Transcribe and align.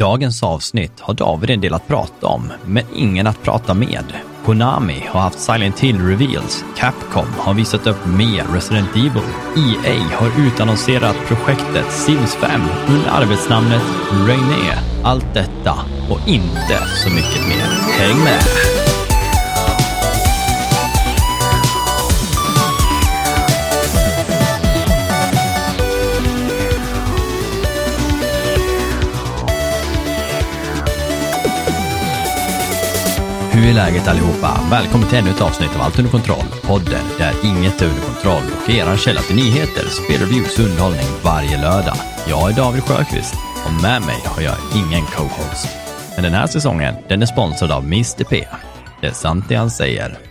Dagens 0.00 0.42
avsnitt 0.42 1.00
har 1.00 1.14
David 1.14 1.50
en 1.50 1.60
del 1.60 1.74
att 1.74 1.88
prata 1.88 2.26
om, 2.26 2.52
men 2.64 2.84
ingen 2.94 3.26
att 3.26 3.42
prata 3.42 3.74
med. 3.74 4.04
Konami 4.44 5.04
har 5.08 5.20
haft 5.20 5.40
Silent 5.40 5.80
Hill 5.80 5.98
Reveals, 5.98 6.64
Capcom 6.76 7.26
har 7.38 7.54
visat 7.54 7.86
upp 7.86 8.06
mer 8.06 8.44
Resident 8.54 8.96
Evil, 8.96 9.22
EA 9.56 9.94
har 10.16 10.46
utannonserat 10.46 11.16
projektet 11.26 11.92
Sims 11.92 12.34
5 12.34 12.60
under 12.88 13.10
arbetsnamnet 13.10 13.82
Rainé. 14.26 14.78
Allt 15.04 15.34
detta 15.34 15.74
och 16.10 16.28
inte 16.28 16.78
så 17.04 17.08
mycket 17.08 17.48
mer. 17.48 17.66
Häng 17.98 18.24
med! 18.24 18.79
Hur 33.60 33.68
är 33.68 33.74
läget 33.74 34.08
allihopa? 34.08 34.60
Välkommen 34.70 35.08
till 35.08 35.18
ännu 35.18 35.30
ett 35.30 35.40
avsnitt 35.40 35.76
av 35.76 35.82
Allt 35.82 35.98
under 35.98 36.10
kontroll, 36.10 36.44
podden 36.62 37.04
där 37.18 37.32
inget 37.44 37.82
är 37.82 37.86
under 37.86 38.02
kontroll 38.02 38.42
och 38.62 38.70
er 38.70 38.96
källa 38.96 39.20
till 39.20 39.36
nyheter, 39.36 39.88
spelreviews 39.88 40.58
och 40.58 40.64
underhållning 40.64 41.06
varje 41.24 41.60
lördag. 41.60 41.96
Jag 42.28 42.50
är 42.50 42.56
David 42.56 42.82
Sjöqvist 42.82 43.34
och 43.66 43.82
med 43.82 44.02
mig 44.02 44.20
har 44.24 44.42
jag 44.42 44.56
ingen 44.74 45.06
co-host. 45.06 45.68
Men 46.14 46.24
den 46.24 46.32
här 46.32 46.46
säsongen, 46.46 46.94
den 47.08 47.22
är 47.22 47.26
sponsrad 47.26 47.72
av 47.72 47.84
Mr 47.84 48.24
P. 48.24 48.46
Det 49.00 49.06
är 49.06 49.12
sant 49.12 49.44
det 49.48 49.54
han 49.54 49.70
säger. 49.70 50.29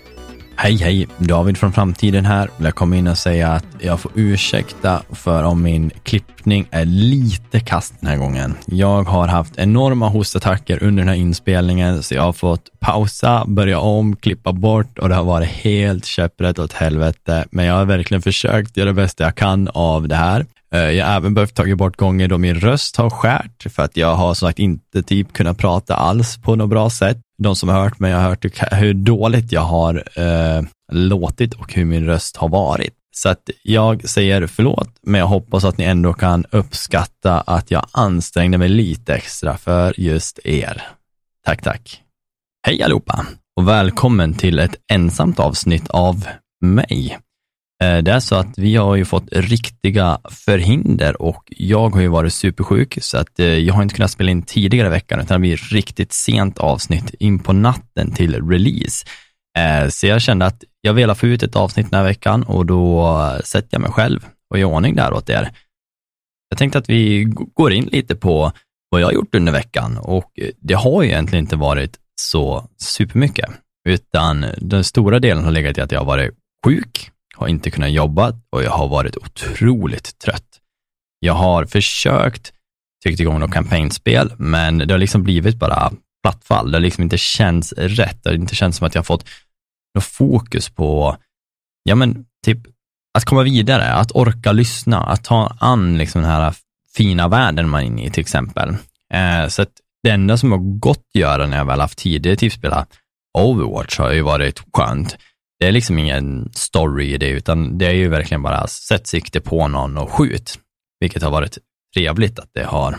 Hej 0.62 0.76
hej, 0.76 1.08
David 1.18 1.58
från 1.58 1.74
framtiden 1.74 2.26
här. 2.26 2.50
Jag 2.58 2.76
kommer 2.76 2.98
in 2.98 3.08
och 3.08 3.18
säga 3.18 3.50
att 3.52 3.66
jag 3.80 4.00
får 4.00 4.12
ursäkta 4.16 5.02
för 5.12 5.44
om 5.44 5.62
min 5.62 5.92
klippning 6.04 6.66
är 6.72 6.86
lite 6.86 7.60
kast 7.60 7.94
den 8.00 8.10
här 8.10 8.18
gången. 8.18 8.56
Jag 8.66 9.04
har 9.04 9.28
haft 9.28 9.58
enorma 9.58 10.10
hostattacker 10.10 10.84
under 10.84 11.02
den 11.02 11.10
här 11.10 11.16
inspelningen 11.16 12.04
så 12.04 12.16
jag 12.16 12.22
har 12.22 12.34
fått 12.34 12.80
pausa, 12.80 13.44
börja 13.48 13.80
om, 13.80 14.16
klippa 14.16 14.52
bort 14.54 15.00
och 15.00 15.10
det 15.10 15.16
har 15.16 15.24
varit 15.24 15.50
helt 15.50 16.06
käpprätt 16.06 16.60
åt 16.60 16.74
helvete. 16.74 17.46
Men 17.52 17.66
jag 17.66 17.74
har 17.74 17.86
verkligen 17.86 18.22
försökt 18.22 18.78
göra 18.78 18.88
det 18.88 18.94
bästa 18.94 19.24
jag 19.24 19.36
kan 19.36 19.68
av 19.68 20.08
det 20.08 20.16
här. 20.16 20.46
Eh, 20.74 20.80
jag 20.80 21.06
har 21.06 21.16
även 21.16 21.34
behövt 21.34 21.56
ta 21.56 21.76
bort 21.76 21.98
gånger 21.98 22.28
då 22.28 22.38
min 22.38 22.56
röst 22.56 22.96
har 22.96 23.10
skärt 23.10 23.72
för 23.72 23.84
att 23.84 23.98
jag 23.98 24.16
har 24.16 24.34
som 24.34 24.48
sagt 24.48 24.60
inte 24.60 25.04
typ 25.04 25.34
kunnat 25.34 25.58
prata 25.58 25.96
alls 25.96 26.38
på 26.38 26.56
något 26.56 26.70
bra 26.70 26.90
sätt. 26.90 27.18
De 27.40 27.56
som 27.56 27.70
har 27.70 27.82
hört 27.84 28.00
mig 28.00 28.12
har 28.12 28.22
hört 28.22 28.46
hur- 28.72 28.94
dåligt 28.94 29.52
jag 29.52 29.62
har 29.62 30.04
eh, 30.16 30.62
låtit 30.92 31.54
och 31.54 31.74
hur 31.74 31.86
min 31.86 32.06
röst 32.06 32.38
har 32.38 32.50
varit. 32.50 32.94
Så 33.16 33.30
att 33.30 33.50
jag 33.64 34.10
säger 34.10 34.48
förlåt, 34.48 34.90
men 35.02 35.20
jag 35.20 35.28
hoppas 35.28 35.64
att 35.64 35.78
ni 35.78 35.84
ändå 35.84 36.14
kan 36.14 36.46
uppskatta 36.52 37.42
att 37.42 37.72
jag 37.72 37.86
ansträngde 37.92 38.58
mig 38.58 38.70
lite 38.70 39.16
extra 39.16 39.58
för 39.58 39.94
just 40.00 40.40
er. 40.44 40.82
Tack, 41.46 41.62
tack. 41.62 42.02
Hej 42.68 42.84
allihopa 42.84 43.26
och 43.56 43.68
välkommen 43.68 44.34
till 44.34 44.60
ett 44.60 44.76
ensamt 44.92 45.40
avsnitt 45.40 45.90
av 45.90 46.26
mig. 46.62 47.18
Eh, 47.84 47.98
det 47.98 48.12
är 48.12 48.20
så 48.20 48.36
att 48.36 48.58
vi 48.58 48.76
har 48.76 48.96
ju 48.96 49.06
fått 49.06 49.28
riktiga 49.32 50.20
förhinder 50.30 51.22
och 51.22 51.44
jag 51.48 51.90
har 51.90 52.02
ju 52.02 52.08
varit 52.08 52.34
supersjuk 52.34 52.98
så 53.02 53.18
att 53.18 53.40
eh, 53.40 53.46
jag 53.46 53.74
har 53.74 53.84
inte 53.84 53.96
kunnat 53.96 54.12
spela 54.12 54.32
in 54.32 54.44
tidigare 54.44 54.88
i 54.88 54.92
veckan 54.92 55.20
utan 55.20 55.36
det 55.36 55.48
blir 55.48 55.58
riktigt 55.58 56.14
sent 56.14 56.58
avsnitt 56.58 57.14
in 57.20 57.40
på 57.40 57.54
natten 57.54 58.12
till 58.12 58.50
release. 58.50 59.06
Eh, 59.58 59.90
så 59.90 60.08
jag 60.08 60.22
kände 60.22 60.46
att 60.46 60.64
jag 60.82 60.94
vill 60.94 61.14
få 61.16 61.28
ut 61.28 61.44
ett 61.44 61.56
avsnitt 61.56 61.92
den 61.92 61.98
här 61.98 62.08
veckan 62.08 62.44
och 62.44 62.66
då 62.66 63.18
sätter 63.44 63.70
jag 63.72 63.82
mig 63.82 63.92
själv 63.92 64.26
och 64.50 64.60
gör 64.60 64.68
ordning 64.68 64.96
där 64.96 65.14
åt 65.14 65.30
er. 65.30 65.50
Jag 66.50 66.58
tänkte 66.58 66.80
att 66.80 66.90
vi 66.90 67.24
går 67.54 67.74
in 67.74 67.86
lite 67.86 68.16
på 68.16 68.52
vad 68.90 69.02
jag 69.02 69.08
har 69.08 69.14
gjort 69.14 69.36
under 69.36 69.52
veckan 69.52 69.98
och 69.98 70.32
det 70.60 70.74
har 70.74 71.04
ju 71.04 71.10
egentligen 71.10 71.46
inte 71.46 71.56
varit 71.56 71.98
så 72.22 72.70
supermycket, 72.78 73.50
utan 73.90 74.46
den 74.58 74.84
stora 74.84 75.20
delen 75.20 75.44
har 75.44 75.52
legat 75.52 75.78
i 75.78 75.82
att 75.82 75.92
jag 75.92 76.00
har 76.00 76.06
varit 76.06 76.32
sjuk, 76.66 77.12
har 77.40 77.48
inte 77.48 77.72
kunnat 77.72 77.92
jobba 77.92 78.34
och 78.50 78.64
jag 78.64 78.72
har 78.72 78.88
varit 78.88 79.18
otroligt 79.18 80.20
trött. 80.20 80.60
Jag 81.20 81.34
har 81.34 81.66
försökt 81.66 82.54
tryckt 83.04 83.20
igång 83.20 83.40
något 83.40 83.52
kampanjspel, 83.52 84.34
men 84.38 84.78
det 84.78 84.94
har 84.94 85.00
liksom 85.00 85.24
blivit 85.24 85.56
bara 85.56 85.92
plattfall. 86.24 86.72
Det 86.72 86.78
har 86.78 86.82
liksom 86.82 87.04
inte 87.04 87.18
känts 87.18 87.74
rätt. 87.74 88.24
Det 88.24 88.30
har 88.30 88.36
inte 88.36 88.56
känts 88.56 88.78
som 88.78 88.88
att 88.88 88.96
jag 88.96 89.00
har 89.00 89.06
fått 89.06 89.26
något 89.96 90.04
fokus 90.04 90.70
på, 90.70 91.18
ja 91.84 91.96
men 91.96 92.26
typ 92.46 92.58
att 93.18 93.26
komma 93.26 93.44
vidare, 93.44 93.94
att 93.94 94.12
orka 94.12 94.52
lyssna, 94.52 95.04
att 95.04 95.24
ta 95.24 95.56
an 95.60 95.98
liksom 95.98 96.22
den 96.22 96.32
här 96.32 96.56
fina 96.96 97.28
världen 97.28 97.70
man 97.70 97.82
är 97.82 97.86
inne 97.86 98.06
i 98.06 98.10
till 98.10 98.22
exempel. 98.22 98.70
Eh, 99.14 99.48
så 99.48 99.62
att 99.62 99.72
det 100.04 100.10
enda 100.10 100.38
som 100.38 100.52
har 100.52 100.80
gått 100.80 100.98
att 100.98 101.16
göra 101.16 101.48
när 101.48 101.58
jag 101.58 101.66
väl 101.66 101.80
haft 101.80 101.98
tid, 101.98 102.22
det 102.22 102.32
är 102.32 102.36
typ 102.36 102.54
spela 102.54 102.88
Overwatch 103.38 103.98
har 104.00 104.12
ju 104.12 104.22
varit 104.22 104.64
skönt. 104.74 105.18
Det 105.60 105.68
är 105.68 105.72
liksom 105.72 106.00
ingen 106.00 106.52
story 106.54 107.14
i 107.14 107.18
det, 107.18 107.30
utan 107.30 107.78
det 107.78 107.86
är 107.86 107.94
ju 107.94 108.08
verkligen 108.08 108.42
bara 108.42 108.68
sätt 108.68 109.08
sikte 109.08 109.42
på 109.42 109.68
någon 109.68 109.98
och 109.98 110.12
skjut, 110.12 110.60
vilket 111.00 111.24
har 111.24 111.32
varit 111.32 111.58
trevligt 111.96 112.40
att 112.40 112.50
det 112.54 112.64
har 112.64 112.98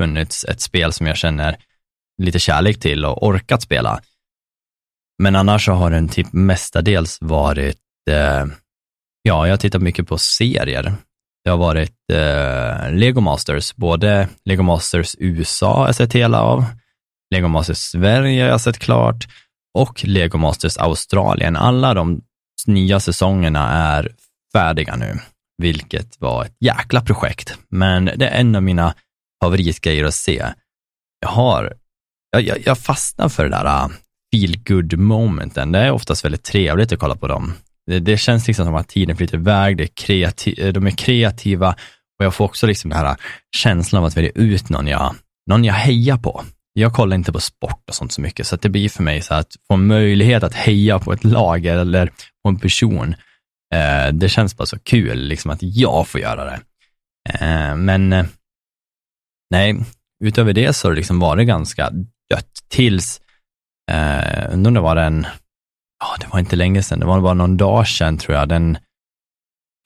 funnits 0.00 0.44
ett 0.44 0.60
spel 0.60 0.92
som 0.92 1.06
jag 1.06 1.16
känner 1.16 1.56
lite 2.22 2.38
kärlek 2.38 2.80
till 2.80 3.04
och 3.04 3.26
orkat 3.26 3.62
spela. 3.62 4.00
Men 5.22 5.36
annars 5.36 5.64
så 5.64 5.72
har 5.72 5.90
den 5.90 6.08
typ 6.08 6.32
mestadels 6.32 7.18
varit, 7.20 7.78
eh, 8.10 8.46
ja, 9.22 9.46
jag 9.46 9.52
har 9.52 9.56
tittat 9.56 9.82
mycket 9.82 10.08
på 10.08 10.18
serier. 10.18 10.92
Det 11.44 11.50
har 11.50 11.56
varit 11.56 12.10
eh, 12.12 12.92
Lego 12.92 13.20
Masters, 13.20 13.74
både 13.74 14.28
Lego 14.44 14.62
Masters 14.62 15.16
USA 15.18 15.76
har 15.76 15.86
jag 15.86 15.94
sett 15.94 16.12
hela 16.12 16.40
av, 16.40 16.64
Lego 17.34 17.48
Masters 17.48 17.78
Sverige 17.78 18.42
har 18.42 18.50
jag 18.50 18.60
sett 18.60 18.78
klart 18.78 19.26
och 19.74 20.04
Lego 20.04 20.38
Masters 20.38 20.76
Australien. 20.76 21.56
Alla 21.56 21.94
de 21.94 22.20
nya 22.66 23.00
säsongerna 23.00 23.70
är 23.70 24.12
färdiga 24.52 24.96
nu, 24.96 25.18
vilket 25.62 26.20
var 26.20 26.44
ett 26.44 26.56
jäkla 26.60 27.00
projekt. 27.00 27.58
Men 27.68 28.04
det 28.04 28.28
är 28.28 28.40
en 28.40 28.56
av 28.56 28.62
mina 28.62 28.94
favoritgrejer 29.42 30.04
att 30.04 30.14
se. 30.14 30.46
Jag 31.20 31.28
har, 31.28 31.74
jag, 32.30 32.42
jag, 32.42 32.58
jag 32.66 32.78
fastnar 32.78 33.28
för 33.28 33.44
det 33.44 33.50
där 33.50 33.64
äh, 33.64 33.88
feel 34.34 34.58
good 34.66 34.98
momenten. 34.98 35.72
Det 35.72 35.78
är 35.78 35.90
oftast 35.90 36.24
väldigt 36.24 36.44
trevligt 36.44 36.92
att 36.92 36.98
kolla 36.98 37.16
på 37.16 37.28
dem. 37.28 37.52
Det, 37.86 38.00
det 38.00 38.16
känns 38.16 38.46
liksom 38.46 38.64
som 38.64 38.74
att 38.74 38.88
tiden 38.88 39.16
flyter 39.16 39.38
iväg, 39.38 39.76
det 39.76 39.84
är 39.84 39.90
kreativ, 39.94 40.60
eh, 40.60 40.72
de 40.72 40.86
är 40.86 40.90
kreativa 40.90 41.76
och 42.18 42.24
jag 42.24 42.34
får 42.34 42.44
också 42.44 42.66
liksom 42.66 42.90
den 42.90 42.98
här 42.98 43.06
äh, 43.06 43.16
känslan 43.56 44.02
av 44.02 44.06
att 44.06 44.16
välja 44.16 44.30
ut 44.34 44.68
någon 44.68 44.86
jag, 44.86 45.14
någon 45.46 45.64
jag 45.64 45.74
hejar 45.74 46.16
på. 46.16 46.44
Jag 46.72 46.92
kollar 46.92 47.16
inte 47.16 47.32
på 47.32 47.40
sport 47.40 47.82
och 47.88 47.94
sånt 47.94 48.12
så 48.12 48.20
mycket, 48.20 48.46
så 48.46 48.54
att 48.54 48.62
det 48.62 48.68
blir 48.68 48.88
för 48.88 49.02
mig 49.02 49.22
så 49.22 49.34
att 49.34 49.56
få 49.68 49.74
en 49.74 49.86
möjlighet 49.86 50.42
att 50.42 50.54
heja 50.54 50.98
på 50.98 51.12
ett 51.12 51.24
lag 51.24 51.66
eller 51.66 52.06
på 52.42 52.48
en 52.48 52.58
person. 52.58 53.14
Eh, 53.74 54.12
det 54.12 54.28
känns 54.28 54.56
bara 54.56 54.66
så 54.66 54.78
kul, 54.78 55.18
liksom 55.18 55.50
att 55.50 55.62
jag 55.62 56.08
får 56.08 56.20
göra 56.20 56.44
det. 56.44 56.60
Eh, 57.28 57.76
men 57.76 58.12
eh, 58.12 58.26
nej, 59.50 59.76
utöver 60.24 60.52
det 60.52 60.72
så 60.72 60.88
har 60.88 60.92
det 60.92 60.96
liksom 60.96 61.20
varit 61.20 61.46
ganska 61.46 61.90
dött 62.30 62.64
tills, 62.68 63.20
eh, 63.90 64.52
undrar 64.52 64.68
om 64.70 64.74
det 64.74 64.80
var 64.80 64.94
den, 64.94 65.26
ja 66.00 66.16
det 66.20 66.26
var 66.32 66.38
inte 66.38 66.56
länge 66.56 66.82
sedan, 66.82 67.00
det 67.00 67.06
var 67.06 67.20
bara 67.20 67.34
någon 67.34 67.56
dag 67.56 67.88
sedan 67.88 68.18
tror 68.18 68.36
jag, 68.36 68.48
den, 68.48 68.78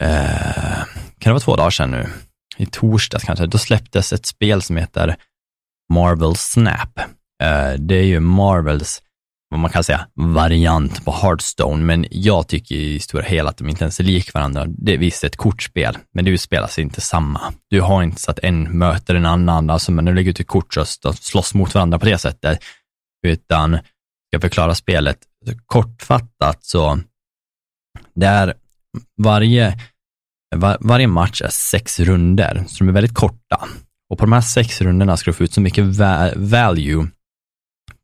eh, 0.02 0.84
kan 1.18 1.30
det 1.30 1.30
vara 1.30 1.40
två 1.40 1.56
dagar 1.56 1.70
sedan 1.70 1.90
nu, 1.90 2.08
i 2.56 2.66
torsdags 2.66 3.24
kanske, 3.24 3.46
då 3.46 3.58
släpptes 3.58 4.12
ett 4.12 4.26
spel 4.26 4.62
som 4.62 4.76
heter 4.76 5.16
Marvel 5.92 6.36
Snap. 6.36 6.98
Eh, 7.42 7.72
det 7.78 7.94
är 7.94 8.04
ju 8.04 8.20
Marvels, 8.20 9.02
vad 9.50 9.60
man 9.60 9.70
kan 9.70 9.84
säga, 9.84 10.06
variant 10.14 11.04
på 11.04 11.12
Hearthstone, 11.12 11.84
men 11.84 12.06
jag 12.10 12.48
tycker 12.48 12.74
i 12.74 13.00
stora 13.00 13.22
hela 13.22 13.50
att 13.50 13.56
de 13.56 13.68
inte 13.68 13.84
ens 13.84 14.00
är 14.00 14.04
lik 14.04 14.34
varandra. 14.34 14.66
Det 14.68 14.94
är 14.94 14.98
visst 14.98 15.24
ett 15.24 15.36
kortspel, 15.36 15.98
men 16.14 16.24
det 16.24 16.30
utspelas 16.30 16.78
inte 16.78 17.00
samma. 17.00 17.52
Du 17.70 17.80
har 17.80 18.02
inte 18.02 18.20
så 18.20 18.30
att 18.30 18.38
en 18.38 18.78
möter 18.78 19.14
en 19.14 19.26
annan, 19.26 19.70
alltså 19.70 19.92
men 19.92 20.04
du 20.04 20.14
lägger 20.14 20.30
ut 20.30 20.40
ett 20.40 20.46
kort 20.46 20.74
så 20.74 21.12
slåss 21.12 21.54
mot 21.54 21.74
varandra 21.74 21.98
på 21.98 22.06
det 22.06 22.18
sättet, 22.18 22.58
utan 23.26 23.78
ska 24.28 24.40
förklara 24.40 24.74
spelet 24.74 25.18
kortfattat 25.66 26.64
så, 26.64 26.98
det 28.14 28.26
är 28.26 28.54
varje, 29.22 29.78
var, 30.56 30.76
varje 30.80 31.06
match 31.06 31.42
är 31.42 31.48
sex 31.48 32.00
runder, 32.00 32.64
så 32.68 32.84
de 32.84 32.88
är 32.88 32.92
väldigt 32.92 33.14
korta. 33.14 33.68
Och 34.12 34.18
på 34.18 34.24
de 34.24 34.32
här 34.32 34.40
sex 34.40 34.80
rundorna 34.80 35.16
ska 35.16 35.30
du 35.30 35.34
få 35.34 35.44
ut 35.44 35.52
så 35.52 35.60
mycket 35.60 35.84
va- 35.84 36.32
value 36.36 37.08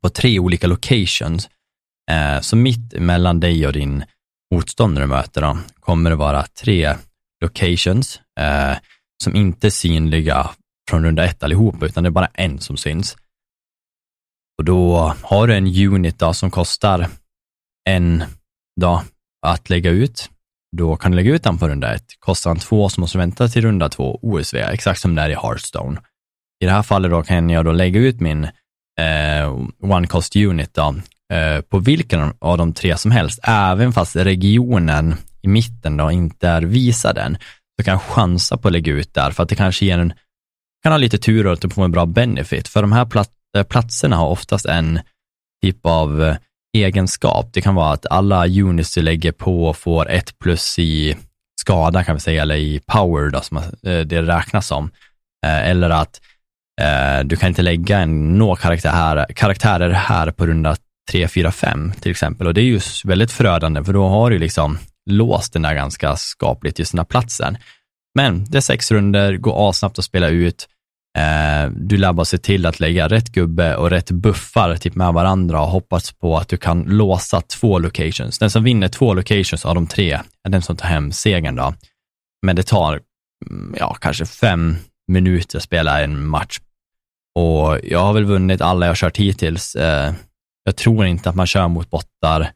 på 0.03 0.09
tre 0.09 0.39
olika 0.39 0.67
locations. 0.67 1.49
Eh, 2.11 2.41
så 2.41 2.57
mitt 2.57 3.01
mellan 3.01 3.41
dig 3.41 3.67
och 3.67 3.73
din 3.73 4.05
motståndare 4.55 5.05
du 5.05 5.09
möter 5.09 5.41
då, 5.41 5.59
kommer 5.81 6.11
det 6.11 6.17
vara 6.17 6.47
tre 6.47 6.97
locations 7.45 8.21
eh, 8.41 8.77
som 9.25 9.37
inte 9.37 9.67
är 9.67 9.71
synliga 9.71 10.51
från 10.91 11.05
runda 11.05 11.25
ett 11.25 11.43
allihopa, 11.43 11.87
utan 11.87 12.03
det 12.03 12.09
är 12.09 12.11
bara 12.11 12.31
en 12.35 12.59
som 12.59 12.77
syns. 12.77 13.17
Och 14.59 14.65
då 14.65 15.15
har 15.23 15.47
du 15.47 15.55
en 15.55 15.67
unit 15.67 16.19
då, 16.19 16.35
som 16.35 16.51
kostar 16.51 17.09
en 17.89 18.25
dag 18.81 19.03
att 19.47 19.71
lägga 19.71 19.91
ut. 19.91 20.31
Då 20.77 20.97
kan 20.97 21.11
du 21.11 21.17
lägga 21.17 21.35
ut 21.35 21.43
den 21.43 21.59
på 21.59 21.69
runda 21.69 21.95
ett. 21.95 22.07
Kostar 22.19 22.51
den 22.51 22.59
två 22.59 22.89
så 22.89 23.01
måste 23.01 23.19
du 23.19 23.21
vänta 23.21 23.49
till 23.49 23.63
runda 23.63 23.89
två 23.89 24.19
OSV, 24.23 24.57
exakt 24.57 25.01
som 25.01 25.15
det 25.15 25.23
är 25.23 25.31
i 25.31 25.35
Hearthstone. 25.35 26.01
i 26.61 26.67
det 26.67 26.73
här 26.73 26.83
fallet 26.83 27.11
då 27.11 27.23
kan 27.23 27.51
jag 27.51 27.65
då 27.65 27.73
lägga 27.73 28.01
ut 28.01 28.21
min 28.21 28.45
eh, 29.01 29.53
One 29.83 30.07
Cost 30.07 30.37
Unit 30.37 30.75
då, 30.75 30.95
eh, 31.33 31.61
på 31.61 31.79
vilken 31.79 32.33
av 32.39 32.59
de 32.59 32.73
tre 32.73 32.97
som 32.97 33.11
helst, 33.11 33.41
även 33.43 33.93
fast 33.93 34.17
regionen 34.17 35.15
i 35.43 35.49
mitten 35.49 35.97
då 35.97 36.11
inte 36.11 36.49
är 36.49 36.63
visad 36.63 37.19
än, 37.19 37.39
så 37.79 37.85
kan 37.85 37.93
jag 37.93 38.03
chansa 38.03 38.57
på 38.57 38.69
att 38.69 38.73
lägga 38.73 38.93
ut 38.93 39.15
där, 39.15 39.31
för 39.31 39.43
att 39.43 39.49
det 39.49 39.55
kanske 39.55 39.85
ger 39.85 39.99
en, 39.99 40.13
kan 40.83 40.93
ha 40.93 40.99
lite 40.99 41.19
tur 41.19 41.47
och 41.47 41.53
att 41.53 41.61
du 41.61 41.71
får 41.71 41.85
en 41.85 41.93
bra 41.93 42.07
benefit, 42.07 42.69
för 42.69 42.83
de 42.83 42.93
här 42.93 43.05
plat, 43.05 43.31
eh, 43.57 43.63
platserna 43.63 44.17
har 44.17 44.29
oftast 44.29 44.67
en 44.67 45.01
typ 45.63 45.87
av 45.87 46.23
eh, 46.23 46.37
egenskap. 46.85 47.51
Det 47.53 47.61
kan 47.61 47.75
vara 47.75 47.93
att 47.93 48.07
alla 48.11 48.47
units 48.47 48.95
du 48.95 49.03
lägger 49.03 49.33
på 49.33 49.73
får 49.73 50.11
ett 50.11 50.39
plus 50.39 50.79
i 50.79 51.17
skada 51.61 52.05
kan 52.05 52.15
vi 52.15 52.21
säga, 52.21 52.43
eller 52.43 52.57
i 52.57 52.81
power 52.87 53.31
då, 53.31 53.41
som 53.41 53.57
eh, 53.57 54.01
det 54.07 54.23
räknas 54.23 54.67
som. 54.67 54.91
Eh, 55.47 55.69
eller 55.69 55.91
att 55.91 56.21
eh, 56.81 57.25
du 57.25 57.37
kan 57.37 57.49
inte 57.49 57.63
lägga 57.63 57.99
en, 57.99 58.39
några 58.39 58.57
karaktär, 58.57 59.27
karaktärer 59.35 59.91
här 59.91 60.31
på 60.31 60.47
runda 60.47 60.77
3, 61.11 61.29
4, 61.29 61.53
5 61.53 61.93
till 62.01 62.11
exempel 62.11 62.47
och 62.47 62.55
det 62.55 62.61
är 62.61 62.65
ju 62.65 62.81
väldigt 63.05 63.33
förödande 63.33 63.85
för 63.85 63.93
då 63.93 64.09
har 64.09 64.31
du 64.31 64.39
liksom 64.39 64.79
låst 65.11 65.53
den 65.53 65.63
där 65.63 65.75
ganska 65.75 66.17
skapligt 66.17 66.79
just 66.79 66.93
den 66.93 66.99
här 66.99 67.05
platsen. 67.05 67.57
Men 68.15 68.45
det 68.45 68.57
är 68.57 68.61
sex 68.63 68.91
runder, 68.91 69.37
går 69.37 69.69
asnabbt 69.71 69.99
att 69.99 70.05
spela 70.05 70.29
ut. 70.29 70.69
Eh, 71.19 71.71
du 71.71 71.97
lär 71.97 72.13
bara 72.13 72.25
se 72.25 72.39
till 72.39 72.67
att 72.67 72.81
lägga 72.81 73.09
rätt 73.09 73.29
gubbe 73.29 73.77
och 73.77 73.91
rätt 73.91 74.11
buffar 74.11 74.77
typ 74.77 74.95
med 74.95 75.13
varandra 75.13 75.63
och 75.63 75.69
hoppas 75.69 76.13
på 76.13 76.37
att 76.37 76.49
du 76.49 76.57
kan 76.57 76.83
låsa 76.83 77.41
två 77.41 77.79
locations. 77.79 78.39
Den 78.39 78.51
som 78.51 78.65
vinner 78.65 78.89
två 78.89 79.15
locations 79.15 79.65
av 79.65 79.75
de 79.75 79.87
tre 79.87 80.13
är 80.45 80.51
den 80.51 80.63
som 80.63 80.77
tar 80.77 80.89
hem 80.89 81.13
segern 81.13 81.57
då. 81.57 81.75
Men 82.47 82.57
det 82.57 82.63
tar, 82.63 83.01
mm, 83.51 83.75
ja, 83.79 83.95
kanske 83.95 84.27
fem 84.27 84.77
minuter 85.09 85.57
att 85.57 85.63
spela 85.63 86.03
en 86.03 86.27
match 86.27 86.59
och 87.39 87.79
jag 87.83 87.99
har 87.99 88.13
väl 88.13 88.25
vunnit 88.25 88.61
alla 88.61 88.87
jag 88.87 88.97
kört 88.97 89.17
hittills. 89.17 89.75
Eh, 89.75 90.13
jag 90.65 90.77
tror 90.77 91.07
inte 91.07 91.31
att 91.31 91.37
man 91.37 91.47
kör 91.47 91.69
mot 91.69 91.91
bottar 91.91 92.51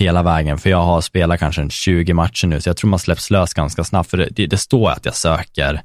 hela 0.00 0.22
vägen, 0.22 0.58
för 0.58 0.70
jag 0.70 0.82
har 0.82 1.00
spelat 1.00 1.40
kanske 1.40 1.70
20 1.70 2.14
matcher 2.14 2.46
nu, 2.46 2.60
så 2.60 2.68
jag 2.68 2.76
tror 2.76 2.90
man 2.90 2.98
släpps 2.98 3.30
lös 3.30 3.54
ganska 3.54 3.84
snabbt, 3.84 4.10
för 4.10 4.16
det, 4.16 4.46
det, 4.46 4.56
står 4.56 4.90
att 4.90 5.04
jag 5.04 5.14
söker, 5.14 5.82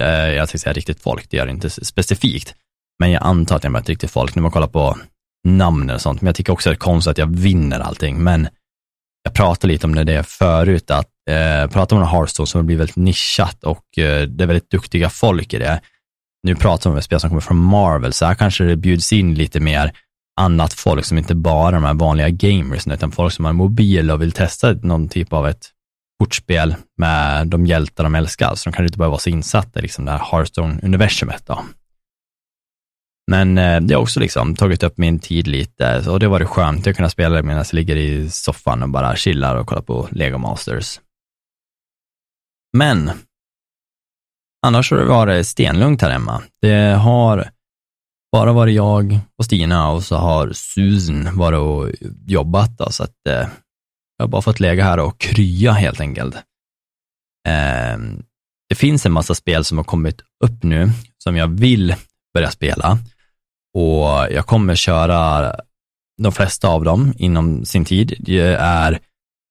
Eh, 0.00 0.06
jag 0.06 0.48
ska 0.48 0.58
säga 0.58 0.72
riktigt 0.72 1.02
folk, 1.02 1.30
det 1.30 1.36
gör 1.36 1.46
det 1.46 1.52
inte 1.52 1.70
specifikt, 1.70 2.54
men 2.98 3.10
jag 3.10 3.22
antar 3.22 3.56
att 3.56 3.64
jag 3.64 3.72
möter 3.72 3.88
riktigt 3.88 4.10
folk. 4.10 4.34
När 4.34 4.42
man 4.42 4.50
kollar 4.50 4.66
på 4.66 4.98
namn 5.48 5.90
och 5.90 6.00
sånt, 6.00 6.20
men 6.20 6.26
jag 6.26 6.34
tycker 6.34 6.52
också 6.52 6.70
att 6.70 6.74
det 6.74 6.76
är 6.76 6.86
konstigt 6.86 7.10
att 7.10 7.18
jag 7.18 7.36
vinner 7.36 7.80
allting, 7.80 8.22
men 8.22 8.48
jag 9.22 9.34
pratade 9.34 9.72
lite 9.72 9.86
om 9.86 9.94
det 9.94 10.26
förut, 10.26 10.90
att 10.90 11.08
eh, 11.30 11.70
prata 11.70 11.96
om 11.96 12.02
Hearthstone 12.02 12.46
som 12.46 12.66
blir 12.66 12.76
väldigt 12.76 12.96
nischat 12.96 13.64
och 13.64 13.98
eh, 13.98 14.22
det 14.22 14.44
är 14.44 14.46
väldigt 14.46 14.70
duktiga 14.70 15.10
folk 15.10 15.54
i 15.54 15.58
det. 15.58 15.80
Nu 16.42 16.54
pratar 16.54 16.90
vi 16.90 16.94
om 16.94 16.98
ett 16.98 17.04
spel 17.04 17.20
som 17.20 17.30
kommer 17.30 17.40
från 17.40 17.56
Marvel, 17.56 18.12
så 18.12 18.26
här 18.26 18.34
kanske 18.34 18.64
det 18.64 18.76
bjuds 18.76 19.12
in 19.12 19.34
lite 19.34 19.60
mer 19.60 19.92
annat 20.40 20.72
folk 20.72 21.04
som 21.04 21.18
inte 21.18 21.34
bara 21.34 21.70
de 21.70 21.84
här 21.84 21.94
vanliga 21.94 22.28
gamers, 22.28 22.86
utan 22.86 23.12
folk 23.12 23.32
som 23.32 23.44
har 23.44 23.52
mobil 23.52 24.10
och 24.10 24.22
vill 24.22 24.32
testa 24.32 24.72
någon 24.72 25.08
typ 25.08 25.32
av 25.32 25.48
ett 25.48 25.70
kortspel 26.18 26.74
med 26.98 27.48
de 27.48 27.66
hjältar 27.66 28.04
de 28.04 28.14
älskar, 28.14 28.54
så 28.54 28.70
de 28.70 28.76
kan 28.76 28.84
inte 28.84 28.98
bara 28.98 29.08
vara 29.08 29.18
så 29.18 29.30
insatta 29.30 29.78
i 29.78 29.82
liksom 29.82 30.04
det 30.04 30.10
här 30.10 30.18
Hearthstone-universumet. 30.18 31.46
Då. 31.46 31.64
Men 33.30 33.58
eh, 33.58 33.80
det 33.80 33.94
har 33.94 34.02
också 34.02 34.20
liksom 34.20 34.56
tagit 34.56 34.82
upp 34.82 34.98
min 34.98 35.18
tid 35.18 35.46
lite 35.46 36.10
och 36.10 36.20
det 36.20 36.28
var 36.28 36.38
det 36.38 36.46
skönt 36.46 36.86
att 36.86 36.96
kunna 36.96 37.10
spela 37.10 37.36
det 37.36 37.42
medan 37.42 37.64
jag 37.70 37.74
ligger 37.74 37.96
i 37.96 38.30
soffan 38.30 38.82
och 38.82 38.88
bara 38.88 39.16
chillar 39.16 39.56
och 39.56 39.66
kollar 39.66 39.82
på 39.82 40.08
Lego 40.10 40.38
Masters. 40.38 41.00
Men 42.76 43.10
Annars 44.66 44.90
har 44.90 44.98
det 44.98 45.04
varit 45.04 45.46
stenlugnt 45.46 46.02
här 46.02 46.10
hemma. 46.10 46.42
Det 46.60 46.94
har 46.94 47.50
bara 48.32 48.52
varit 48.52 48.74
jag 48.74 49.18
och 49.38 49.44
Stina 49.44 49.90
och 49.90 50.04
så 50.04 50.16
har 50.16 50.52
Susan 50.52 51.38
varit 51.38 51.58
och 51.58 51.90
jobbat, 52.26 52.78
då, 52.78 52.90
så 52.90 53.04
att 53.04 53.26
eh, 53.28 53.48
jag 54.16 54.24
har 54.24 54.28
bara 54.28 54.42
fått 54.42 54.60
lägga 54.60 54.84
här 54.84 54.98
och 54.98 55.20
krya 55.20 55.72
helt 55.72 56.00
enkelt. 56.00 56.34
Eh, 57.48 57.98
det 58.68 58.74
finns 58.74 59.06
en 59.06 59.12
massa 59.12 59.34
spel 59.34 59.64
som 59.64 59.78
har 59.78 59.84
kommit 59.84 60.20
upp 60.44 60.62
nu 60.62 60.90
som 61.18 61.36
jag 61.36 61.48
vill 61.48 61.94
börja 62.34 62.50
spela 62.50 62.98
och 63.74 64.32
jag 64.32 64.46
kommer 64.46 64.74
köra 64.74 65.54
de 66.22 66.32
flesta 66.32 66.68
av 66.68 66.84
dem 66.84 67.14
inom 67.16 67.64
sin 67.64 67.84
tid. 67.84 68.16
Det 68.18 68.40
är 68.58 68.98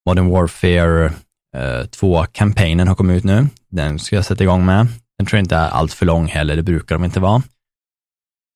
Modern 0.08 0.30
Warfare 0.30 1.14
2-kampanjen 1.56 2.80
eh, 2.80 2.88
har 2.88 2.96
kommit 2.96 3.18
ut 3.18 3.24
nu. 3.24 3.48
Den 3.70 4.00
ska 4.00 4.16
jag 4.16 4.26
sätta 4.26 4.44
igång 4.44 4.66
med. 4.66 4.88
Den 5.18 5.28
tror 5.28 5.38
jag 5.38 5.44
inte 5.44 5.56
är 5.56 5.70
allt 5.70 5.94
för 5.94 6.06
lång 6.06 6.28
heller, 6.28 6.56
det 6.56 6.64
brukar 6.64 6.96
de 6.96 7.04
inte 7.04 7.20
vara. 7.20 7.44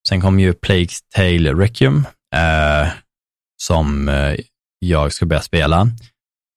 Sen 0.07 0.21
kommer 0.21 0.43
ju 0.43 0.53
Plague 0.53 0.87
Tale 1.15 1.53
Requiem, 1.53 2.05
eh, 2.35 2.87
som 3.61 4.09
eh, 4.09 4.35
jag 4.89 5.13
ska 5.13 5.25
börja 5.25 5.41
spela. 5.41 5.87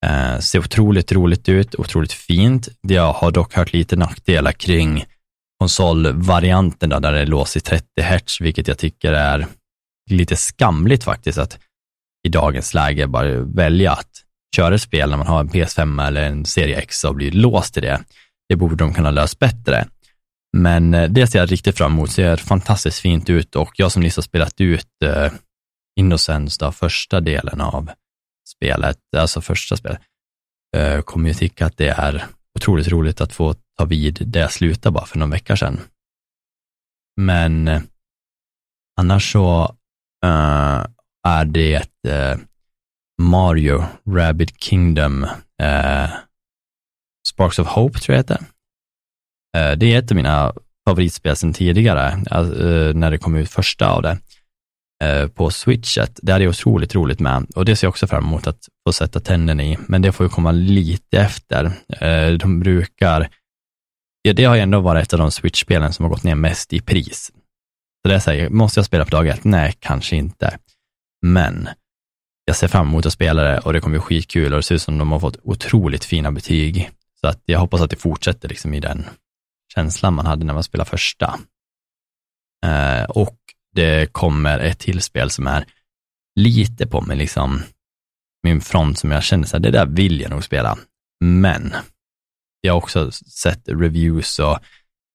Eh, 0.06 0.38
ser 0.38 0.58
otroligt 0.58 1.12
roligt 1.12 1.48
ut, 1.48 1.74
otroligt 1.74 2.12
fint. 2.12 2.68
Jag 2.80 3.12
har 3.12 3.30
dock 3.30 3.54
hört 3.54 3.72
lite 3.72 3.96
nackdelar 3.96 4.52
kring 4.52 5.04
konsolvarianten 5.60 6.90
där 6.90 7.12
det 7.12 7.20
är 7.20 7.26
låst 7.26 7.56
i 7.56 7.60
30 7.60 7.84
Hz, 8.02 8.40
vilket 8.40 8.68
jag 8.68 8.78
tycker 8.78 9.12
är 9.12 9.46
lite 10.10 10.36
skamligt 10.36 11.04
faktiskt, 11.04 11.38
att 11.38 11.58
i 12.26 12.28
dagens 12.28 12.74
läge 12.74 13.06
bara 13.06 13.40
välja 13.40 13.92
att 13.92 14.10
köra 14.56 14.74
ett 14.74 14.82
spel 14.82 15.10
när 15.10 15.16
man 15.16 15.26
har 15.26 15.40
en 15.40 15.48
PS5 15.48 16.06
eller 16.06 16.22
en 16.22 16.44
Serie 16.44 16.76
X 16.76 17.04
och 17.04 17.14
blir 17.14 17.30
låst 17.30 17.76
i 17.76 17.80
det. 17.80 18.00
Det 18.48 18.56
borde 18.56 18.76
de 18.76 18.94
kunna 18.94 19.10
lösa 19.10 19.36
bättre. 19.40 19.86
Men 20.56 20.94
eh, 20.94 21.10
det 21.10 21.26
ser 21.26 21.38
jag 21.38 21.52
riktigt 21.52 21.78
fram 21.78 21.92
emot, 21.92 22.10
ser 22.10 22.36
fantastiskt 22.36 22.98
fint 22.98 23.30
ut 23.30 23.56
och 23.56 23.70
jag 23.76 23.92
som 23.92 24.02
nyss 24.02 24.16
har 24.16 24.22
spelat 24.22 24.60
ut 24.60 25.02
eh, 25.04 25.32
Innocence, 25.98 26.64
då, 26.64 26.72
första 26.72 27.20
delen 27.20 27.60
av 27.60 27.90
spelet, 28.48 28.98
alltså 29.16 29.40
första 29.40 29.76
spelet, 29.76 30.00
eh, 30.76 31.00
kommer 31.00 31.28
ju 31.28 31.34
tycka 31.34 31.66
att 31.66 31.76
det 31.76 31.88
är 31.88 32.26
otroligt 32.54 32.88
roligt 32.88 33.20
att 33.20 33.32
få 33.32 33.54
ta 33.78 33.84
vid 33.84 34.22
där 34.26 34.40
jag 34.40 34.52
slutade 34.52 34.92
bara 34.92 35.06
för 35.06 35.18
någon 35.18 35.30
vecka 35.30 35.56
sedan. 35.56 35.80
Men 37.16 37.68
eh, 37.68 37.82
annars 39.00 39.32
så 39.32 39.76
uh, 40.24 40.86
är 41.26 41.44
det 41.44 42.08
eh, 42.08 42.38
Mario 43.22 43.84
Rabbit 44.10 44.60
Kingdom 44.60 45.24
uh, 45.62 46.10
Sparks 47.28 47.58
of 47.58 47.66
Hope 47.66 47.98
tror 47.98 48.16
jag 48.16 48.26
det 48.26 48.34
heter. 48.34 48.46
Det 49.76 49.94
är 49.94 49.98
ett 49.98 50.10
av 50.10 50.16
mina 50.16 50.52
favoritspel 50.88 51.36
sedan 51.36 51.52
tidigare, 51.52 52.16
när 52.94 53.10
det 53.10 53.18
kom 53.18 53.36
ut 53.36 53.50
första 53.50 53.90
av 53.90 54.02
det 54.02 54.18
Eh, 55.04 55.28
på 55.28 55.50
switchet. 55.50 56.18
Det 56.22 56.32
hade 56.32 56.44
jag 56.44 56.50
otroligt 56.50 56.94
roligt 56.94 57.20
med 57.20 57.46
och 57.54 57.64
det 57.64 57.76
ser 57.76 57.86
jag 57.86 57.90
också 57.90 58.06
fram 58.06 58.24
emot 58.24 58.46
att 58.46 58.68
få 58.86 58.92
sätta 58.92 59.20
tänderna 59.20 59.62
i, 59.64 59.78
men 59.88 60.02
det 60.02 60.12
får 60.12 60.26
ju 60.26 60.30
komma 60.30 60.52
lite 60.52 61.18
efter. 61.18 61.64
Eh, 61.88 62.32
de 62.32 62.60
brukar, 62.60 63.28
ja, 64.22 64.32
det 64.32 64.44
har 64.44 64.54
ju 64.54 64.60
ändå 64.60 64.80
varit 64.80 65.02
ett 65.02 65.12
av 65.12 65.18
de 65.18 65.30
switchspelen 65.30 65.92
som 65.92 66.04
har 66.04 66.10
gått 66.10 66.22
ner 66.22 66.34
mest 66.34 66.72
i 66.72 66.80
pris. 66.80 67.32
Så 68.02 68.08
det 68.08 68.14
är 68.14 68.18
så 68.18 68.30
här, 68.30 68.48
måste 68.48 68.78
jag 68.78 68.86
spela 68.86 69.04
på 69.04 69.10
dag 69.10 69.28
ett? 69.28 69.44
Nej, 69.44 69.74
kanske 69.80 70.16
inte. 70.16 70.58
Men 71.22 71.68
jag 72.44 72.56
ser 72.56 72.68
fram 72.68 72.88
emot 72.88 73.06
att 73.06 73.12
spela 73.12 73.42
det 73.42 73.58
och 73.58 73.72
det 73.72 73.80
kommer 73.80 73.98
bli 73.98 74.00
skitkul 74.00 74.52
och 74.52 74.58
det 74.58 74.62
ser 74.62 74.74
ut 74.74 74.82
som 74.82 74.98
de 74.98 75.12
har 75.12 75.20
fått 75.20 75.38
otroligt 75.42 76.04
fina 76.04 76.32
betyg. 76.32 76.90
Så 77.20 77.26
att 77.26 77.42
jag 77.44 77.58
hoppas 77.58 77.80
att 77.80 77.90
det 77.90 77.96
fortsätter 77.96 78.48
liksom 78.48 78.74
i 78.74 78.80
den 78.80 79.04
känslan 79.74 80.14
man 80.14 80.26
hade 80.26 80.44
när 80.44 80.54
man 80.54 80.62
spelade 80.62 80.90
första. 80.90 81.38
Eh, 82.66 83.04
och 83.04 83.38
det 83.78 84.12
kommer 84.12 84.58
ett 84.58 84.78
till 84.78 85.02
spel 85.02 85.30
som 85.30 85.46
är 85.46 85.64
lite 86.40 86.86
på 86.86 87.00
mig, 87.00 87.16
liksom 87.16 87.62
min 88.42 88.60
front 88.60 88.98
som 88.98 89.10
jag 89.10 89.22
känner 89.22 89.44
så 89.46 89.56
här, 89.56 89.62
det 89.62 89.70
där 89.70 89.86
vill 89.86 90.20
jag 90.20 90.30
nog 90.30 90.44
spela. 90.44 90.78
Men 91.24 91.74
jag 92.60 92.72
har 92.72 92.78
också 92.78 93.10
sett 93.10 93.68
reviews 93.68 94.38
och 94.38 94.58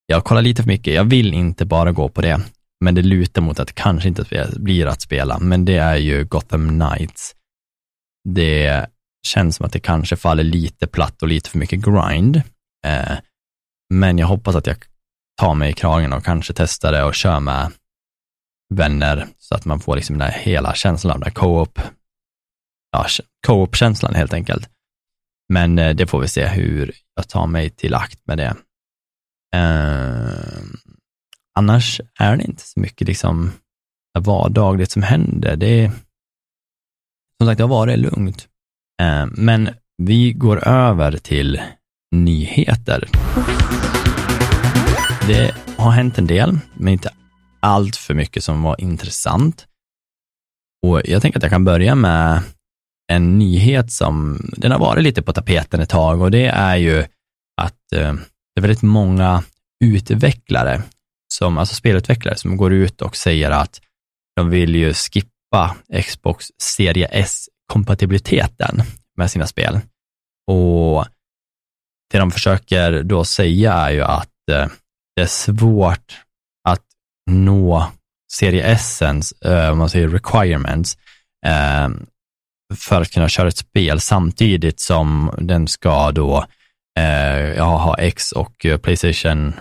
jag 0.05 0.23
kollar 0.23 0.41
lite 0.41 0.63
för 0.63 0.67
mycket. 0.67 0.93
Jag 0.93 1.03
vill 1.03 1.33
inte 1.33 1.65
bara 1.65 1.91
gå 1.91 2.09
på 2.09 2.21
det, 2.21 2.41
men 2.81 2.95
det 2.95 3.01
lutar 3.01 3.41
mot 3.41 3.59
att 3.59 3.67
det 3.67 3.73
kanske 3.73 4.09
inte 4.09 4.49
blir 4.55 4.85
att 4.85 5.01
spela, 5.01 5.39
men 5.39 5.65
det 5.65 5.77
är 5.77 5.95
ju 5.95 6.25
Gotham 6.25 6.69
Knights. 6.69 7.35
Det 8.29 8.87
känns 9.27 9.55
som 9.55 9.65
att 9.65 9.73
det 9.73 9.79
kanske 9.79 10.15
faller 10.15 10.43
lite 10.43 10.87
platt 10.87 11.21
och 11.21 11.27
lite 11.27 11.49
för 11.49 11.57
mycket 11.57 11.79
grind. 11.79 12.41
Eh, 12.85 13.17
men 13.93 14.17
jag 14.17 14.27
hoppas 14.27 14.55
att 14.55 14.67
jag 14.67 14.77
tar 15.41 15.55
mig 15.55 15.69
i 15.69 15.73
kragen 15.73 16.13
och 16.13 16.25
kanske 16.25 16.53
testar 16.53 16.91
det 16.91 17.03
och 17.03 17.15
kör 17.15 17.39
med 17.39 17.71
vänner 18.75 19.27
så 19.37 19.55
att 19.55 19.65
man 19.65 19.79
får 19.79 19.95
liksom 19.95 20.17
den 20.17 20.27
här 20.27 20.39
hela 20.39 20.73
känslan 20.73 21.13
av 21.13 21.19
den 21.19 21.31
co-op, 21.31 21.79
ja, 22.91 23.05
co-op-känslan 23.47 24.15
helt 24.15 24.33
enkelt. 24.33 24.69
Men 25.49 25.79
eh, 25.79 25.95
det 25.95 26.07
får 26.07 26.19
vi 26.19 26.27
se 26.27 26.47
hur 26.47 26.91
jag 27.15 27.29
tar 27.29 27.47
mig 27.47 27.69
till 27.69 27.95
akt 27.95 28.19
med 28.27 28.37
det. 28.37 28.55
Eh, 29.55 30.63
annars 31.59 32.01
är 32.19 32.37
det 32.37 32.43
inte 32.43 32.63
så 32.63 32.79
mycket 32.79 33.07
liksom 33.07 33.51
vardagligt 34.19 34.91
som 34.91 35.03
händer. 35.03 35.55
Det 35.55 35.83
är, 35.83 35.91
som 37.37 37.47
sagt, 37.47 37.57
det 37.57 37.63
har 37.63 37.69
varit 37.69 37.99
lugnt. 37.99 38.47
Eh, 39.01 39.25
men 39.25 39.69
vi 39.97 40.33
går 40.33 40.67
över 40.67 41.17
till 41.17 41.61
nyheter. 42.11 43.09
det 45.27 45.55
har 45.77 45.91
hänt 45.91 46.17
en 46.17 46.27
del, 46.27 46.59
men 46.73 46.93
inte 46.93 47.11
allt 47.63 47.95
för 47.95 48.13
mycket 48.13 48.43
som 48.43 48.63
var 48.63 48.81
intressant. 48.81 49.67
Och 50.85 51.01
jag 51.05 51.21
tänker 51.21 51.39
att 51.39 51.43
jag 51.43 51.51
kan 51.51 51.65
börja 51.65 51.95
med 51.95 52.41
en 53.11 53.37
nyhet 53.39 53.91
som, 53.91 54.41
den 54.57 54.71
har 54.71 54.79
varit 54.79 55.03
lite 55.03 55.21
på 55.21 55.33
tapeten 55.33 55.79
ett 55.79 55.89
tag 55.89 56.21
och 56.21 56.31
det 56.31 56.45
är 56.45 56.75
ju 56.75 56.99
att 57.61 57.93
eh, 57.95 58.13
det 58.55 58.59
är 58.59 58.61
väldigt 58.61 58.81
många 58.81 59.43
utvecklare, 59.83 60.81
som, 61.33 61.57
alltså 61.57 61.75
spelutvecklare, 61.75 62.35
som 62.35 62.57
går 62.57 62.73
ut 62.73 63.01
och 63.01 63.15
säger 63.15 63.51
att 63.51 63.81
de 64.35 64.49
vill 64.49 64.75
ju 64.75 64.93
skippa 64.93 65.75
Xbox 66.05 66.47
Serie 66.61 67.07
S-kompatibiliteten 67.11 68.81
med 69.17 69.31
sina 69.31 69.47
spel. 69.47 69.79
Och 70.51 71.05
det 72.11 72.19
de 72.19 72.31
försöker 72.31 73.03
då 73.03 73.23
säga 73.23 73.73
är 73.73 73.91
ju 73.91 74.01
att 74.01 74.49
eh, 74.51 74.67
det 75.15 75.21
är 75.21 75.25
svårt 75.25 76.23
nå 77.31 77.91
Serie 78.33 78.63
S-ens, 78.63 79.31
eh, 79.31 79.69
om 79.69 79.77
man 79.77 79.89
säger 79.89 80.07
requirements, 80.07 80.97
eh, 81.45 81.89
för 82.75 83.01
att 83.01 83.11
kunna 83.11 83.29
köra 83.29 83.47
ett 83.47 83.57
spel 83.57 83.99
samtidigt 83.99 84.79
som 84.79 85.31
den 85.37 85.67
ska 85.67 86.11
då 86.11 86.45
eh, 86.99 87.53
ja, 87.55 87.77
ha 87.77 87.97
X 87.97 88.31
och 88.31 88.65
Playstation 88.81 89.53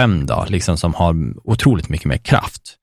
5 0.00 0.26
då, 0.26 0.46
liksom 0.48 0.76
som 0.76 0.94
har 0.94 1.14
otroligt 1.44 1.88
mycket 1.88 2.06
mer 2.06 2.16
kraft. 2.16 2.76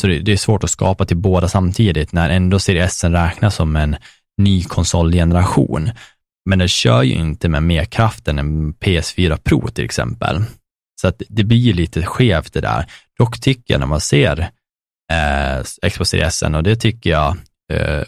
Så 0.00 0.06
det, 0.06 0.18
det 0.18 0.32
är 0.32 0.36
svårt 0.36 0.64
att 0.64 0.70
skapa 0.70 1.04
till 1.04 1.16
båda 1.16 1.48
samtidigt 1.48 2.12
när 2.12 2.30
ändå 2.30 2.58
Serie 2.58 2.84
S 2.84 3.04
räknas 3.04 3.54
som 3.54 3.76
en 3.76 3.96
ny 4.38 4.64
konsolgeneration. 4.64 5.90
Men 6.48 6.58
den 6.58 6.68
kör 6.68 7.02
ju 7.02 7.14
inte 7.14 7.48
med 7.48 7.62
mer 7.62 7.84
kraft 7.84 8.28
än 8.28 8.38
en 8.38 8.74
PS4 8.74 9.36
Pro 9.36 9.68
till 9.68 9.84
exempel. 9.84 10.42
Så 11.00 11.08
att 11.08 11.22
det 11.28 11.44
blir 11.44 11.74
lite 11.74 12.02
skevt 12.02 12.52
det 12.52 12.60
där. 12.60 12.86
Dock 13.18 13.40
tycker 13.40 13.74
jag 13.74 13.78
när 13.78 13.86
man 13.86 14.00
ser 14.00 14.50
eh, 15.12 15.88
Xbox 15.90 16.10
Series 16.10 16.42
S, 16.42 16.54
och 16.54 16.62
det 16.62 16.76
tycker 16.76 17.10
jag 17.10 17.36
eh, 17.72 18.02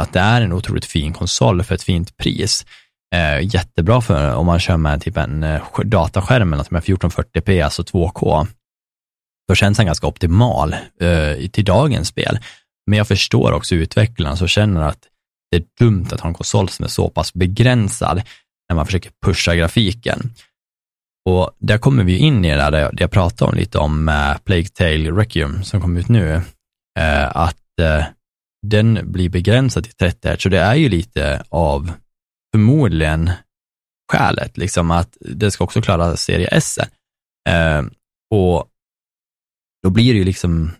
att 0.00 0.12
det 0.12 0.20
är 0.20 0.42
en 0.42 0.52
otroligt 0.52 0.84
fin 0.84 1.12
konsol 1.12 1.62
för 1.62 1.74
ett 1.74 1.82
fint 1.82 2.16
pris. 2.16 2.66
Eh, 3.14 3.54
jättebra 3.54 4.00
för 4.00 4.34
om 4.34 4.46
man 4.46 4.60
kör 4.60 4.76
med 4.76 5.02
typ 5.02 5.16
en 5.16 5.42
eh, 5.42 5.62
dataskärm 5.84 6.50
med 6.50 6.60
1440p, 6.60 7.64
alltså 7.64 7.82
2K. 7.82 8.46
Då 9.48 9.54
känns 9.54 9.76
den 9.76 9.86
ganska 9.86 10.06
optimal 10.06 10.76
eh, 11.00 11.48
till 11.50 11.64
dagens 11.64 12.08
spel. 12.08 12.38
Men 12.86 12.96
jag 12.96 13.08
förstår 13.08 13.52
också 13.52 13.74
utvecklarna 13.74 14.36
som 14.36 14.48
känner 14.48 14.82
att 14.82 14.98
det 15.50 15.56
är 15.56 15.64
dumt 15.78 16.06
att 16.12 16.20
ha 16.20 16.28
en 16.28 16.34
konsol 16.34 16.68
som 16.68 16.84
är 16.84 16.88
så 16.88 17.08
pass 17.08 17.34
begränsad 17.34 18.22
när 18.68 18.76
man 18.76 18.86
försöker 18.86 19.10
pusha 19.24 19.54
grafiken. 19.54 20.34
Och 21.24 21.50
där 21.58 21.78
kommer 21.78 22.04
vi 22.04 22.18
in 22.18 22.44
i 22.44 22.50
det 22.50 22.70
där 22.70 22.90
jag 22.98 23.10
pratade 23.10 23.50
om 23.50 23.56
lite 23.58 23.78
om 23.78 24.08
eh, 24.08 24.38
Plague 24.44 24.68
Tale 24.68 25.10
Requiem 25.10 25.64
som 25.64 25.80
kom 25.80 25.96
ut 25.96 26.08
nu, 26.08 26.34
eh, 26.98 27.36
att 27.36 27.80
eh, 27.80 28.04
den 28.66 29.12
blir 29.12 29.28
begränsad 29.28 29.84
till 29.84 29.92
30 29.92 30.28
Hz, 30.28 30.42
så 30.42 30.48
det 30.48 30.60
är 30.60 30.74
ju 30.74 30.88
lite 30.88 31.44
av 31.48 31.92
förmodligen 32.52 33.30
skälet, 34.12 34.56
liksom 34.56 34.90
att 34.90 35.16
det 35.20 35.50
ska 35.50 35.64
också 35.64 35.82
klara 35.82 36.16
serie 36.16 36.48
S. 36.52 36.78
Och 38.30 38.68
då 39.82 39.90
blir 39.90 40.12
det 40.12 40.18
ju 40.18 40.24
liksom 40.24 40.70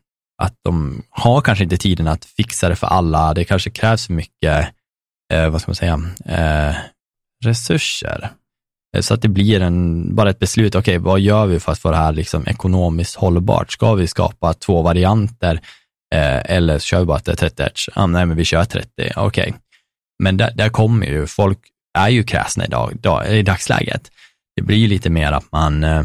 att 0.43 0.55
de 0.65 1.03
har 1.11 1.41
kanske 1.41 1.65
inte 1.65 1.77
tiden 1.77 2.09
att 2.09 2.25
fixa 2.25 2.69
det 2.69 2.77
för 2.77 2.87
alla. 2.87 3.35
Det 3.35 3.45
kanske 3.45 3.71
krävs 3.71 4.09
mycket, 4.09 4.69
vad 5.51 5.61
ska 5.61 5.71
man 5.71 5.77
säga, 5.77 6.01
resurser. 7.45 8.31
Eh, 8.97 9.01
så 9.01 9.15
att 9.15 9.23
det 9.23 9.29
blir 9.29 9.61
en, 9.61 10.15
bara 10.15 10.31
ett 10.31 10.39
beslut, 10.39 10.75
okej, 10.75 10.99
okay, 10.99 11.05
vad 11.05 11.21
gör 11.21 11.47
vi 11.47 11.61
för 11.61 11.73
att 11.73 11.79
få 11.79 11.91
det 11.91 11.97
här 11.97 12.13
liksom 12.13 12.47
ekonomiskt 12.47 13.15
hållbart? 13.15 13.73
Ska 13.73 13.95
vi 13.95 14.07
skapa 14.07 14.55
två 14.55 14.83
varianter 14.83 15.61
eh, 16.15 16.51
eller 16.57 16.79
kör 16.79 17.01
vi 17.01 17.07
bara 17.07 17.17
att 17.17 17.25
det 17.25 17.33
är 17.33 17.37
30 17.37 17.63
hertz? 17.63 17.89
Ah, 17.95 18.07
nej, 18.07 18.27
men 18.27 18.37
vi 18.37 18.45
kör 18.45 18.65
30, 18.65 18.89
okej. 18.99 19.17
Okay. 19.17 19.53
Men 20.23 20.37
där, 20.37 20.53
där 20.55 20.69
kommer 20.69 21.07
ju, 21.07 21.27
folk 21.27 21.59
är 21.99 22.09
ju 22.09 22.25
kräsna 22.25 22.65
idag, 22.65 22.97
dag, 23.01 23.39
i 23.39 23.43
dagsläget. 23.43 24.11
Det 24.57 24.63
blir 24.63 24.77
ju 24.77 24.89
lite 24.89 25.11
mer 25.11 25.33
att 25.33 25.53
man, 25.53 25.85
eh, 25.85 26.03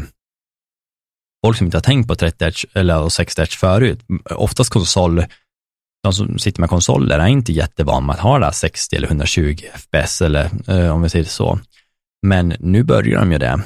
folk 1.46 1.58
som 1.58 1.66
inte 1.66 1.76
har 1.76 1.82
tänkt 1.82 2.08
på 2.08 2.14
30 2.14 2.44
hertz 2.44 2.66
eller 2.74 3.08
60 3.08 3.40
hertz 3.40 3.56
förut, 3.56 4.00
oftast 4.30 4.70
konsol, 4.70 5.24
de 6.02 6.12
som 6.12 6.38
sitter 6.38 6.60
med 6.60 6.70
konsoler 6.70 7.18
är 7.18 7.26
inte 7.26 7.52
jättevana 7.52 8.06
med 8.06 8.14
att 8.14 8.20
ha 8.20 8.38
det 8.38 8.44
här 8.44 8.52
60 8.52 8.96
eller 8.96 9.08
120 9.08 9.56
FPS 9.74 10.22
eller 10.22 10.50
eh, 10.66 10.94
om 10.94 11.02
vi 11.02 11.08
säger 11.08 11.24
det 11.24 11.30
så. 11.30 11.58
Men 12.26 12.54
nu 12.58 12.82
börjar 12.82 13.20
de 13.20 13.32
ju 13.32 13.38
det. 13.38 13.60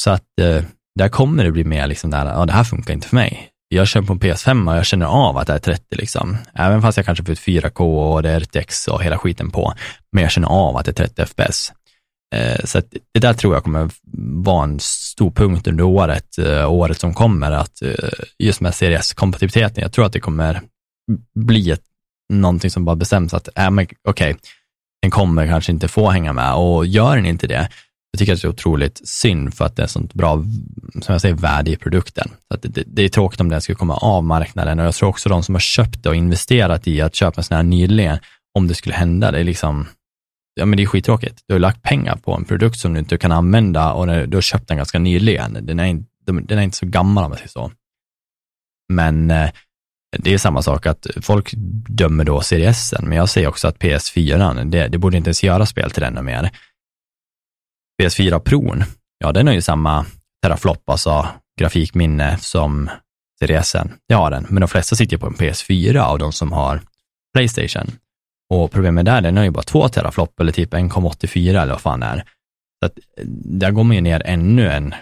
Så 0.00 0.10
att 0.10 0.40
eh, 0.40 0.62
där 0.98 1.08
kommer 1.08 1.44
det 1.44 1.52
bli 1.52 1.64
mer 1.64 1.86
liksom 1.86 2.10
där, 2.10 2.26
ja 2.26 2.46
det 2.46 2.52
här 2.52 2.64
funkar 2.64 2.94
inte 2.94 3.08
för 3.08 3.16
mig. 3.16 3.50
Jag 3.68 3.88
kör 3.88 4.02
på 4.02 4.12
en 4.12 4.20
PS5 4.20 4.70
och 4.70 4.76
jag 4.76 4.86
känner 4.86 5.06
av 5.06 5.36
att 5.36 5.46
det 5.46 5.52
är 5.52 5.58
30 5.58 5.96
liksom. 5.96 6.36
Även 6.54 6.82
fast 6.82 6.96
jag 6.96 7.06
kanske 7.06 7.24
får 7.24 7.32
ut 7.32 7.40
4K 7.40 7.80
och 8.14 8.22
det 8.22 8.30
är 8.30 8.40
RTX 8.40 8.88
och 8.88 9.02
hela 9.02 9.18
skiten 9.18 9.50
på. 9.50 9.74
Men 10.12 10.22
jag 10.22 10.32
känner 10.32 10.48
av 10.48 10.76
att 10.76 10.84
det 10.84 11.00
är 11.00 11.06
30 11.06 11.26
FPS. 11.26 11.72
Eh, 12.34 12.64
så 12.64 12.78
att 12.78 12.94
det 13.14 13.20
där 13.20 13.34
tror 13.34 13.54
jag 13.54 13.64
kommer 13.64 13.90
vara 14.44 14.64
en 14.64 14.80
stor 14.80 15.30
punkt 15.30 15.66
under 15.66 15.84
året, 15.84 16.38
eh, 16.38 16.72
året 16.72 17.00
som 17.00 17.14
kommer, 17.14 17.50
att 17.50 17.82
eh, 17.82 18.08
just 18.38 18.60
med 18.60 18.74
Series 18.74 19.12
kompatibiliteten, 19.12 19.82
jag 19.82 19.92
tror 19.92 20.06
att 20.06 20.12
det 20.12 20.20
kommer 20.20 20.60
bli 21.34 21.70
ett, 21.70 21.82
någonting 22.32 22.70
som 22.70 22.84
bara 22.84 22.96
bestäms 22.96 23.34
att, 23.34 23.48
äh, 23.58 23.70
okej, 23.70 23.88
okay, 24.08 24.34
den 25.02 25.10
kommer 25.10 25.46
kanske 25.46 25.72
inte 25.72 25.88
få 25.88 26.10
hänga 26.10 26.32
med 26.32 26.54
och 26.54 26.86
gör 26.86 27.16
den 27.16 27.26
inte 27.26 27.46
det, 27.46 27.68
jag 28.16 28.18
tycker 28.18 28.32
att 28.32 28.42
det 28.42 28.48
är 28.48 28.50
otroligt 28.50 29.08
synd 29.08 29.54
för 29.54 29.64
att 29.64 29.76
det 29.76 29.82
är 29.82 29.86
sånt 29.86 30.14
bra, 30.14 30.44
som 31.02 31.12
jag 31.12 31.20
säger, 31.20 31.34
värde 31.34 31.70
i 31.70 31.76
produkten. 31.76 32.28
Så 32.48 32.54
att 32.54 32.62
det, 32.62 32.84
det, 32.86 33.02
är 33.02 33.08
tråkigt 33.08 33.40
om 33.40 33.48
den 33.48 33.60
skulle 33.60 33.76
komma 33.76 33.96
av 33.96 34.24
marknaden 34.24 34.80
och 34.80 34.86
jag 34.86 34.94
tror 34.94 35.08
också 35.08 35.28
de 35.28 35.42
som 35.42 35.54
har 35.54 35.60
köpt 35.60 36.02
det 36.02 36.08
och 36.08 36.16
investerat 36.16 36.88
i 36.88 37.00
att 37.00 37.14
köpa 37.14 37.40
en 37.40 37.44
sån 37.44 37.56
här 37.56 37.62
nyligen, 37.62 38.18
om 38.54 38.68
det 38.68 38.74
skulle 38.74 38.94
hända, 38.94 39.30
det 39.30 39.38
är 39.38 39.44
liksom, 39.44 39.86
ja 40.54 40.66
men 40.66 40.76
det 40.76 40.82
är 40.82 40.86
skittråkigt. 40.86 41.42
Du 41.46 41.54
har 41.54 41.58
lagt 41.58 41.82
pengar 41.82 42.16
på 42.16 42.34
en 42.34 42.44
produkt 42.44 42.78
som 42.78 42.92
du 42.92 42.98
inte 42.98 43.18
kan 43.18 43.32
använda 43.32 43.92
och 43.92 44.06
du 44.06 44.36
har 44.36 44.42
köpt 44.42 44.68
den 44.68 44.76
ganska 44.76 44.98
nyligen. 44.98 45.58
Den 45.66 45.80
är, 45.80 46.04
den 46.24 46.58
är 46.58 46.62
inte 46.62 46.76
så 46.76 46.86
gammal 46.86 47.24
om 47.24 47.30
man 47.30 47.38
säger 47.38 47.50
så. 47.50 47.72
Men 48.88 49.30
eh, 49.30 49.50
det 50.18 50.34
är 50.34 50.38
samma 50.38 50.62
sak 50.62 50.86
att 50.86 51.06
folk 51.22 51.54
dömer 51.88 52.24
då 52.24 52.40
Series 52.40 52.94
men 53.02 53.12
jag 53.12 53.28
säger 53.28 53.48
också 53.48 53.68
att 53.68 53.78
PS4, 53.78 54.64
det, 54.64 54.88
det 54.88 54.98
borde 54.98 55.16
inte 55.16 55.28
ens 55.28 55.42
göra 55.42 55.66
spel 55.66 55.90
till 55.90 56.02
den 56.02 56.24
mer. 56.24 56.50
PS4-pron, 58.02 58.84
ja 59.18 59.32
den 59.32 59.46
har 59.46 59.54
ju 59.54 59.62
samma 59.62 60.06
teraflop, 60.42 60.90
alltså 60.90 61.28
grafikminne 61.60 62.38
som 62.38 62.90
CDSen. 63.40 63.92
Det 64.08 64.14
har 64.14 64.30
den, 64.30 64.46
men 64.48 64.60
de 64.60 64.68
flesta 64.68 64.96
sitter 64.96 65.16
på 65.16 65.26
en 65.26 65.34
PS4 65.34 65.98
av 65.98 66.18
de 66.18 66.32
som 66.32 66.52
har 66.52 66.80
Playstation. 67.34 67.90
Och 68.54 68.70
problemet 68.70 69.04
där, 69.04 69.20
den 69.20 69.36
har 69.36 69.44
ju 69.44 69.50
bara 69.50 69.62
två 69.62 69.88
teraflop 69.88 70.40
eller 70.40 70.52
typ 70.52 70.74
1,84 70.74 71.48
eller 71.48 71.72
vad 71.72 71.80
fan 71.80 72.00
det 72.00 72.06
är. 72.06 72.24
Så 72.80 72.86
att 72.86 72.98
eh, 72.98 73.26
där 73.44 73.70
går 73.70 73.84
man 73.84 73.96
ju 73.96 74.02
ner 74.02 74.22
ännu 74.24 74.70
en, 74.70 74.94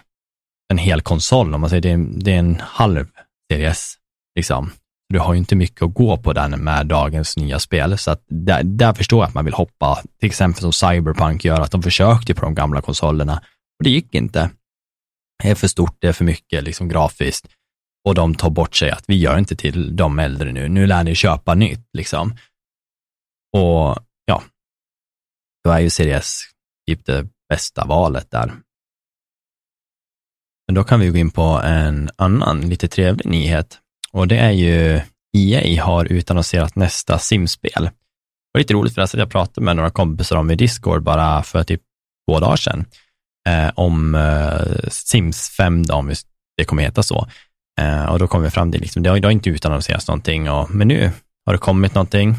en 0.69 0.79
hel 0.79 1.01
konsol, 1.01 1.55
om 1.55 1.61
man 1.61 1.71
säger 1.71 1.83
det, 1.83 1.91
är, 1.91 2.07
det 2.25 2.33
är 2.33 2.39
en 2.39 2.61
halv 2.61 3.07
CDS, 3.53 3.95
liksom. 4.37 4.71
Du 5.08 5.18
har 5.18 5.34
ju 5.34 5.38
inte 5.38 5.56
mycket 5.56 5.82
att 5.82 5.94
gå 5.94 6.16
på 6.16 6.32
den 6.32 6.50
med 6.50 6.87
dagens 6.87 7.37
nya 7.37 7.58
spel, 7.58 7.99
så 7.99 8.11
att 8.11 8.25
där, 8.28 8.62
där 8.62 8.94
förstår 8.94 9.20
jag 9.23 9.28
att 9.28 9.34
man 9.34 9.44
vill 9.44 9.54
hoppa, 9.54 10.02
till 10.20 10.26
exempel 10.26 10.61
som 10.61 10.73
Cyberpunk 10.73 11.44
gör, 11.44 11.61
att 11.61 11.70
de 11.70 11.82
försökte 11.82 12.34
på 12.34 12.40
de 12.40 12.54
gamla 12.54 12.80
konsolerna 12.80 13.37
och 13.78 13.84
det 13.84 13.90
gick 13.90 14.14
inte. 14.14 14.50
Det 15.42 15.50
är 15.50 15.54
för 15.54 15.68
stort, 15.68 15.96
det 15.99 16.08
är 16.08 16.12
för 16.12 16.25
mycket 16.25 16.64
liksom 16.64 16.88
grafiskt 16.88 17.46
och 18.04 18.14
de 18.14 18.34
tar 18.34 18.50
bort 18.50 18.75
sig 18.75 18.90
att 18.90 19.04
vi 19.06 19.16
gör 19.16 19.38
inte 19.38 19.56
till 19.56 19.96
de 19.96 20.18
äldre 20.18 20.52
nu, 20.52 20.68
nu 20.68 20.87
lär 20.87 21.04
ni 21.04 21.14
köpa 21.14 21.54
nytt 21.54 21.88
liksom. 21.92 22.37
Och 23.56 23.99
ja, 24.25 24.42
då 25.64 25.70
är 25.70 25.80
ju 25.80 25.90
Series 25.90 26.40
typ 26.87 27.04
det 27.04 27.28
bästa 27.49 27.84
valet 27.84 28.30
där. 28.30 28.52
Men 30.66 30.75
då 30.75 30.84
kan 30.84 31.00
vi 31.00 31.08
gå 31.08 31.16
in 31.16 31.30
på 31.30 31.42
en 31.64 32.11
annan 32.16 32.61
lite 32.61 32.88
trevlig 32.88 33.26
nyhet 33.26 33.80
och 34.14 34.28
det 34.28 34.37
är 34.37 34.50
ju 34.50 35.00
EA 35.37 35.85
har 35.85 36.04
utannonserat 36.04 36.76
nästa 36.76 37.18
simspel. 37.18 37.85
Det 37.85 37.90
var 38.52 38.59
lite 38.59 38.75
roligt 38.75 38.94
för 38.94 39.02
att 39.02 39.14
jag 39.14 39.30
pratade 39.30 39.64
med 39.64 39.76
några 39.76 39.90
kompisar 39.90 40.37
om 40.37 40.50
i 40.50 40.54
Discord 40.54 41.02
bara 41.02 41.42
för 41.42 41.64
typ 41.64 41.83
två 42.28 42.40
dagar 42.40 42.56
sedan 42.56 42.85
eh, 43.49 43.71
om 43.75 44.14
eh, 44.14 44.88
Sims 44.88 45.50
5, 45.50 45.87
då, 45.87 45.94
om 45.94 46.14
det 46.56 46.64
kommer 46.64 46.83
heta 46.83 47.02
så. 47.02 47.28
Eh, 47.80 48.04
och 48.04 48.18
då 48.18 48.26
kom 48.26 48.42
vi 48.42 48.50
fram 48.50 48.73
till, 48.73 48.80
liksom, 48.80 49.02
det 49.02 49.11
har, 49.11 49.18
det 49.18 49.26
har 49.26 49.33
inte 49.33 49.50
utannonserats 49.50 50.09
någonting, 50.09 50.50
och, 50.50 50.71
men 50.71 50.88
nu 50.88 51.11
har 51.47 51.52
det 51.52 51.59
kommit 51.59 51.94
någonting 51.94 52.35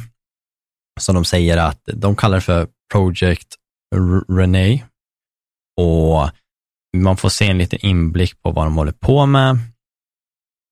som 0.99 1.15
de 1.15 1.25
säger 1.25 1.57
att 1.57 1.81
de 1.85 2.15
kallar 2.15 2.37
det 2.37 2.41
för 2.41 2.67
Project 2.93 3.55
René 4.29 4.83
och 5.81 6.29
man 6.97 7.17
får 7.17 7.29
se 7.29 7.47
en 7.47 7.57
liten 7.57 7.79
inblick 7.85 8.41
på 8.41 8.51
vad 8.51 8.65
de 8.65 8.75
håller 8.75 8.91
på 8.91 9.25
med. 9.25 9.57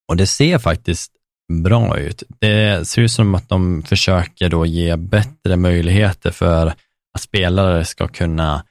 Och 0.08 0.16
det 0.16 0.26
ser 0.26 0.58
faktiskt 0.58 1.12
bra 1.52 1.98
ut. 1.98 2.22
Det 2.40 2.88
ser 2.88 3.02
ut 3.02 3.10
som 3.10 3.34
att 3.34 3.48
de 3.48 3.82
försöker 3.82 4.48
då 4.48 4.66
ge 4.66 4.96
bättre 4.96 5.56
möjligheter 5.56 6.30
för 6.30 6.66
att 7.14 7.20
spelare 7.20 7.84
ska 7.84 8.08
kunna 8.08 8.64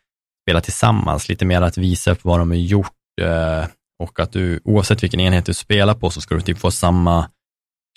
spela 0.44 0.62
tillsammans, 0.62 1.30
lite 1.30 1.46
mer 1.46 1.62
att 1.62 1.78
visa 1.78 2.12
upp 2.12 2.20
vad 2.24 2.40
de 2.40 2.50
har 2.50 2.58
gjort 2.58 2.92
eh, 3.22 3.66
och 4.04 4.20
att 4.20 4.32
du, 4.32 4.60
oavsett 4.64 5.04
vilken 5.04 5.20
enhet 5.20 5.46
du 5.46 5.54
spelar 5.54 5.94
på, 5.94 6.10
så 6.10 6.22
ska 6.22 6.36
du 6.36 6.42
typ 6.42 6.60
få 6.60 6.72
samma 6.72 7.30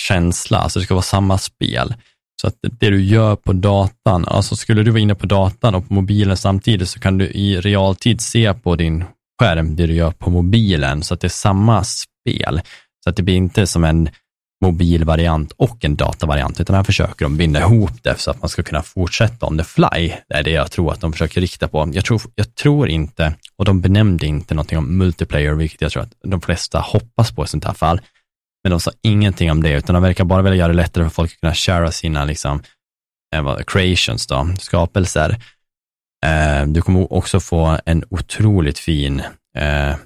känsla, 0.02 0.58
alltså 0.58 0.78
det 0.78 0.84
ska 0.84 0.94
vara 0.94 1.02
samma 1.02 1.38
spel. 1.38 1.94
Så 2.40 2.46
att 2.46 2.54
det 2.62 2.90
du 2.90 3.04
gör 3.04 3.36
på 3.36 3.52
datan, 3.52 4.24
alltså 4.24 4.56
skulle 4.56 4.82
du 4.82 4.90
vara 4.90 5.00
inne 5.00 5.14
på 5.14 5.26
datan 5.26 5.74
och 5.74 5.88
på 5.88 5.94
mobilen 5.94 6.36
samtidigt, 6.36 6.88
så 6.88 7.00
kan 7.00 7.18
du 7.18 7.26
i 7.26 7.60
realtid 7.60 8.20
se 8.20 8.54
på 8.54 8.76
din 8.76 9.04
skärm 9.40 9.76
det 9.76 9.86
du 9.86 9.94
gör 9.94 10.10
på 10.10 10.30
mobilen, 10.30 11.02
så 11.02 11.14
att 11.14 11.20
det 11.20 11.26
är 11.26 11.28
samma 11.28 11.84
spel. 11.84 12.60
Så 13.06 13.10
att 13.10 13.16
det 13.16 13.22
blir 13.22 13.36
inte 13.36 13.66
som 13.66 13.84
en 13.84 14.08
mobilvariant 14.64 15.52
och 15.56 15.84
en 15.84 15.96
datavariant, 15.96 16.60
utan 16.60 16.76
här 16.76 16.82
försöker 16.82 17.24
de 17.24 17.36
binda 17.36 17.60
ihop 17.60 18.02
det 18.02 18.18
så 18.18 18.30
att 18.30 18.42
man 18.42 18.48
ska 18.48 18.62
kunna 18.62 18.82
fortsätta 18.82 19.46
on 19.46 19.58
the 19.58 19.64
fly. 19.64 20.12
Det 20.28 20.34
är 20.34 20.42
det 20.42 20.50
jag 20.50 20.70
tror 20.70 20.92
att 20.92 21.00
de 21.00 21.12
försöker 21.12 21.40
rikta 21.40 21.68
på. 21.68 21.90
Jag 21.92 22.04
tror, 22.04 22.20
jag 22.34 22.54
tror 22.54 22.88
inte, 22.88 23.34
och 23.56 23.64
de 23.64 23.80
benämnde 23.80 24.26
inte 24.26 24.54
någonting 24.54 24.78
om 24.78 24.98
multiplayer, 24.98 25.54
vilket 25.54 25.80
jag 25.80 25.92
tror 25.92 26.02
att 26.02 26.12
de 26.22 26.40
flesta 26.40 26.80
hoppas 26.80 27.32
på 27.32 27.44
i 27.44 27.46
sånt 27.46 27.64
här 27.64 27.72
fall. 27.72 28.00
Men 28.64 28.70
de 28.70 28.80
sa 28.80 28.90
ingenting 29.02 29.50
om 29.50 29.62
det, 29.62 29.72
utan 29.72 29.94
de 29.94 30.02
verkar 30.02 30.24
bara 30.24 30.42
vilja 30.42 30.56
göra 30.56 30.68
det 30.68 30.74
lättare 30.74 31.04
för 31.04 31.10
folk 31.10 31.32
att 31.32 31.40
kunna 31.40 31.54
share 31.54 31.92
sina 31.92 32.24
liksom, 32.24 32.62
eh, 33.34 33.56
creations, 33.66 34.26
då, 34.26 34.48
skapelser. 34.58 35.36
Eh, 36.26 36.66
du 36.66 36.82
kommer 36.82 37.12
också 37.12 37.40
få 37.40 37.78
en 37.86 38.04
otroligt 38.10 38.78
fin, 38.78 39.22
eh, 39.58 39.96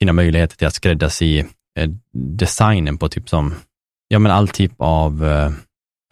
fina 0.00 0.12
möjligheter 0.12 0.56
till 0.56 0.66
att 0.66 0.74
skräddarsy 0.74 1.44
Eh, 1.76 1.88
designen 2.12 2.98
på 2.98 3.08
typ 3.08 3.28
som 3.28 3.54
ja 4.08 4.18
men 4.18 4.32
all 4.32 4.48
typ 4.48 4.72
av 4.78 5.24
uh, 5.24 5.50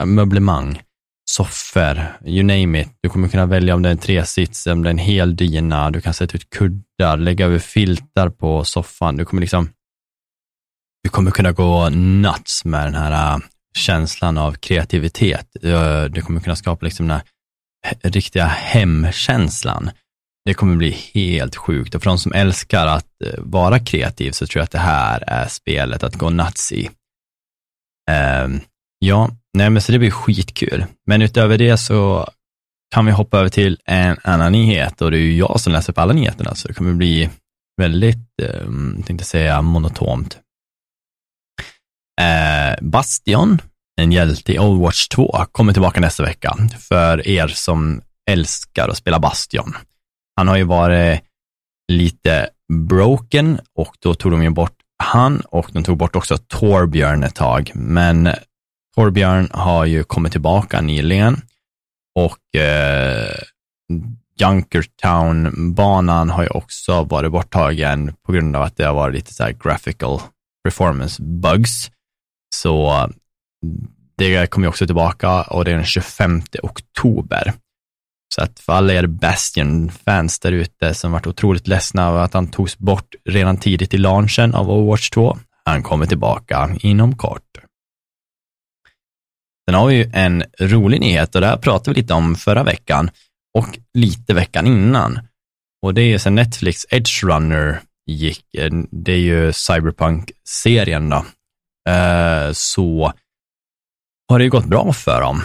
möblemang, 0.05 0.83
soffor, 1.31 2.03
you 2.25 2.43
name 2.43 2.81
it. 2.81 2.89
Du 3.01 3.09
kommer 3.09 3.29
kunna 3.29 3.47
välja 3.47 3.75
om 3.75 3.83
det 3.83 3.89
är 3.89 3.91
en 3.91 3.99
tresits, 3.99 4.67
om 4.67 4.83
det 4.83 4.89
är 4.89 4.91
en 4.91 4.99
hel 4.99 5.37
dyna, 5.37 5.91
du 5.91 6.01
kan 6.01 6.15
sätta 6.15 6.37
ut 6.37 6.51
kuddar, 6.51 7.17
lägga 7.17 7.47
över 7.47 7.59
filtar 7.59 8.31
på 8.31 8.65
soffan. 8.65 9.17
Du 9.17 9.25
kommer 9.25 9.41
liksom, 9.41 9.69
du 11.03 11.11
kommer 11.11 11.31
kunna 11.31 11.53
gå 11.53 11.89
nuts 11.89 12.65
med 12.65 12.87
den 12.87 12.95
här 12.95 13.37
uh, 13.37 13.43
känslan 13.77 14.39
av 14.39 14.53
kreativitet. 14.53 15.47
Uh, 15.65 16.05
du 16.05 16.23
kommer 16.23 16.41
kunna 16.41 16.57
skapa 16.57 16.85
liksom 16.85 17.09
den 17.09 17.17
här 17.17 17.25
riktiga 18.03 18.47
hemkänslan. 18.47 19.91
Det 20.45 20.55
kommer 20.55 20.77
bli 20.77 20.91
helt 20.91 21.57
sjukt 21.57 21.95
och 21.95 22.03
för 22.03 22.11
de 22.11 22.19
som 22.19 22.33
älskar 22.33 22.87
att 22.87 23.23
eh, 23.25 23.35
vara 23.39 23.79
kreativ 23.79 24.31
så 24.31 24.47
tror 24.47 24.61
jag 24.61 24.65
att 24.65 24.71
det 24.71 24.79
här 24.79 25.25
är 25.27 25.49
spelet 25.49 26.03
att 26.03 26.15
gå 26.15 26.31
nuts 26.31 26.73
i. 26.73 26.91
Uh, 28.11 28.61
ja, 28.99 29.31
nej 29.59 29.71
men 29.71 29.83
så 29.83 29.93
det 29.93 29.99
blir 29.99 30.11
skitkul. 30.11 30.85
Men 31.07 31.23
utöver 31.23 31.59
det 31.59 31.77
så 31.77 32.29
kan 32.95 33.07
vi 33.07 33.13
hoppa 33.13 33.39
över 33.39 33.49
till 33.49 33.79
en 33.85 34.17
annan 34.25 34.53
nyhet 34.53 35.03
och 35.03 35.11
det 35.11 35.17
är 35.17 35.21
ju 35.21 35.37
jag 35.37 35.61
som 35.61 35.73
läser 35.73 35.93
på 35.93 36.01
alla 36.01 36.13
nyheterna, 36.13 36.55
så 36.55 36.69
det 36.69 36.75
kommer 36.75 36.95
bli 36.95 37.31
väldigt, 37.77 38.29
um, 38.43 39.03
tänkte 39.07 39.25
säga, 39.25 39.63
monotont. 39.63 40.39
Uh, 42.21 42.89
Bastion, 42.89 43.59
en 44.01 44.13
hjälte 44.13 44.53
i 44.53 44.59
Overwatch 44.59 45.09
2, 45.09 45.45
kommer 45.53 45.73
tillbaka 45.73 46.01
nästa 46.01 46.23
vecka 46.23 46.57
för 46.79 47.29
er 47.29 47.49
som 47.49 48.03
älskar 48.31 48.89
att 48.89 48.97
spela 48.97 49.19
Bastion. 49.19 49.75
Han 50.37 50.49
har 50.49 50.57
ju 50.57 50.65
varit 50.65 51.21
lite 51.93 52.49
broken 52.73 53.61
och 53.75 53.97
då 53.99 54.15
tog 54.15 54.33
de 54.33 54.43
ju 54.43 54.51
bort 54.51 54.77
han 54.97 55.41
och 55.41 55.71
de 55.73 55.85
tog 55.85 55.99
bort 55.99 56.17
också 56.17 56.37
Torbjörn 56.37 57.23
ett 57.23 57.35
tag, 57.35 57.71
men 57.75 58.29
Torbjörn 58.95 59.49
har 59.53 59.85
ju 59.85 60.05
kommit 60.05 60.33
tillbaka 60.33 60.81
nyligen 60.81 61.41
och 62.15 62.61
eh, 62.61 63.35
Junkertown-banan 64.41 66.31
har 66.31 66.43
ju 66.43 66.49
också 66.49 67.05
varit 67.05 67.33
borttagen 67.33 68.15
på 68.27 68.33
grund 68.33 68.57
av 68.57 68.63
att 68.63 68.77
det 68.77 68.85
har 68.85 68.95
varit 68.95 69.15
lite 69.15 69.35
så 69.35 69.43
här 69.43 69.57
graphical 69.65 70.21
performance 70.65 71.23
bugs. 71.23 71.91
Så 72.55 72.91
eh, 72.91 73.07
det 74.17 74.51
kommer 74.51 74.67
ju 74.67 74.69
också 74.69 74.87
tillbaka 74.87 75.43
och 75.43 75.65
det 75.65 75.71
är 75.71 75.75
den 75.75 75.85
25 75.85 76.43
oktober. 76.63 77.53
Så 78.35 78.43
att 78.43 78.61
för 78.61 78.73
alla 78.73 78.93
er 78.93 79.07
Bastion-fans 79.07 80.39
där 80.39 80.53
ute 80.53 80.95
som 80.95 81.13
varit 81.13 81.27
otroligt 81.27 81.69
ledsna 81.69 82.09
över 82.09 82.19
att 82.19 82.35
han 82.35 82.51
togs 82.51 82.79
bort 82.79 83.15
redan 83.25 83.57
tidigt 83.57 83.95
i 83.95 83.99
launchen 83.99 84.55
av 84.55 84.71
Overwatch 84.71 85.11
2, 85.11 85.39
han 85.65 85.83
kommer 85.83 86.07
tillbaka 86.07 86.77
inom 86.81 87.17
kort. 87.17 87.59
Sen 89.67 89.75
har 89.75 89.87
vi 89.87 89.95
ju 89.95 90.11
en 90.15 90.45
rolig 90.61 91.01
nyhet 91.01 91.35
och 91.35 91.41
det 91.41 91.47
här 91.47 91.57
pratade 91.57 91.95
vi 91.95 92.01
lite 92.01 92.15
om 92.15 92.37
förra 92.37 92.63
veckan 92.63 93.11
och 93.59 93.79
lite 93.95 94.35
veckan 94.35 94.67
innan. 94.67 95.19
Och 95.83 95.95
det 95.95 96.03
är 96.03 96.07
ju 96.07 96.19
sen 96.19 96.35
Netflix 96.35 96.87
Edge 96.91 97.25
Runner 97.25 97.81
gick, 98.07 98.55
eh, 98.55 98.71
det 98.91 99.13
är 99.13 99.19
ju 99.19 99.53
Cyberpunk-serien 99.53 101.11
då, 101.11 101.25
eh, 101.93 102.53
så 102.53 103.13
har 104.29 104.39
det 104.39 104.45
ju 104.45 104.51
gått 104.51 104.67
bra 104.67 104.93
för 104.93 105.21
dem. 105.21 105.43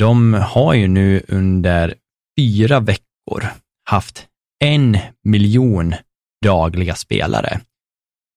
De 0.00 0.34
har 0.34 0.74
ju 0.74 0.88
nu 0.88 1.22
under 1.28 1.94
fyra 2.40 2.80
veckor 2.80 3.46
haft 3.90 4.26
en 4.64 4.98
miljon 5.24 5.94
dagliga 6.44 6.94
spelare. 6.94 7.60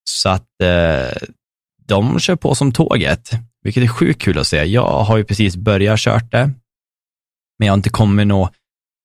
Så 0.09 0.29
att 0.29 0.61
eh, 0.63 1.27
de 1.87 2.19
kör 2.19 2.35
på 2.35 2.55
som 2.55 2.71
tåget, 2.71 3.31
vilket 3.61 3.83
är 3.83 3.87
sjukt 3.87 4.21
kul 4.21 4.37
att 4.37 4.47
se. 4.47 4.63
Jag 4.63 5.03
har 5.03 5.17
ju 5.17 5.23
precis 5.23 5.55
börjat 5.55 5.99
kört 5.99 6.31
det, 6.31 6.51
men 7.59 7.65
jag 7.65 7.71
har 7.71 7.77
inte 7.77 7.89
kommit 7.89 8.27
nå 8.27 8.49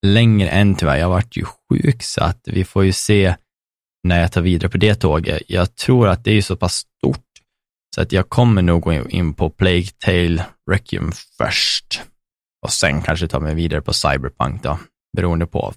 längre 0.06 0.48
än 0.48 0.74
tyvärr. 0.74 0.96
Jag 0.96 1.08
varit 1.08 1.37
ju 1.37 1.44
sjuk, 1.44 2.02
så 2.02 2.24
att 2.24 2.40
vi 2.44 2.64
får 2.64 2.84
ju 2.84 2.92
se 2.92 3.34
när 4.04 4.20
jag 4.20 4.32
tar 4.32 4.40
vidare 4.40 4.70
på 4.70 4.78
det 4.78 4.94
tåget. 4.94 5.42
Jag 5.46 5.76
tror 5.76 6.08
att 6.08 6.24
det 6.24 6.32
är 6.32 6.42
så 6.42 6.56
pass 6.56 6.74
stort, 6.74 7.26
så 7.94 8.02
att 8.02 8.12
jag 8.12 8.28
kommer 8.28 8.62
nog 8.62 8.82
gå 8.82 9.08
in 9.08 9.34
på 9.34 9.50
Plague 9.50 9.88
Tale 9.98 10.44
Requiem 10.70 11.12
först 11.38 12.02
och 12.62 12.73
sen 12.73 13.03
kanske 13.03 13.29
ta 13.29 13.40
mig 13.40 13.55
vidare 13.55 13.83
på 13.83 13.92
Cyberpunk 13.92 14.62
då, 14.62 14.79
beroende 15.16 15.47
på. 15.47 15.75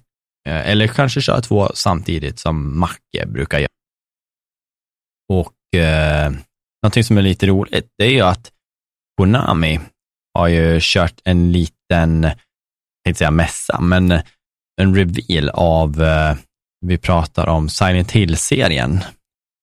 Eh, 0.48 0.68
eller 0.70 0.86
kanske 0.86 1.20
köra 1.20 1.40
två 1.40 1.70
samtidigt 1.74 2.38
som 2.38 2.78
Macke 2.78 3.26
brukar 3.26 3.58
göra. 3.58 3.68
Och 5.32 5.78
eh, 5.80 6.32
någonting 6.82 7.04
som 7.04 7.18
är 7.18 7.22
lite 7.22 7.46
roligt, 7.46 7.88
det 7.98 8.04
är 8.04 8.10
ju 8.10 8.20
att 8.20 8.52
Konami 9.16 9.80
har 10.34 10.48
ju 10.48 10.78
kört 10.80 11.20
en 11.24 11.52
liten, 11.52 12.22
jag 12.22 13.08
inte 13.08 13.18
säga 13.18 13.30
mässa, 13.30 13.80
men 13.80 14.10
en 14.80 14.94
reveal 14.94 15.48
av, 15.48 16.02
eh, 16.02 16.36
vi 16.86 16.98
pratar 16.98 17.46
om 17.46 17.68
Silent 17.68 18.10
Hill-serien. 18.10 19.00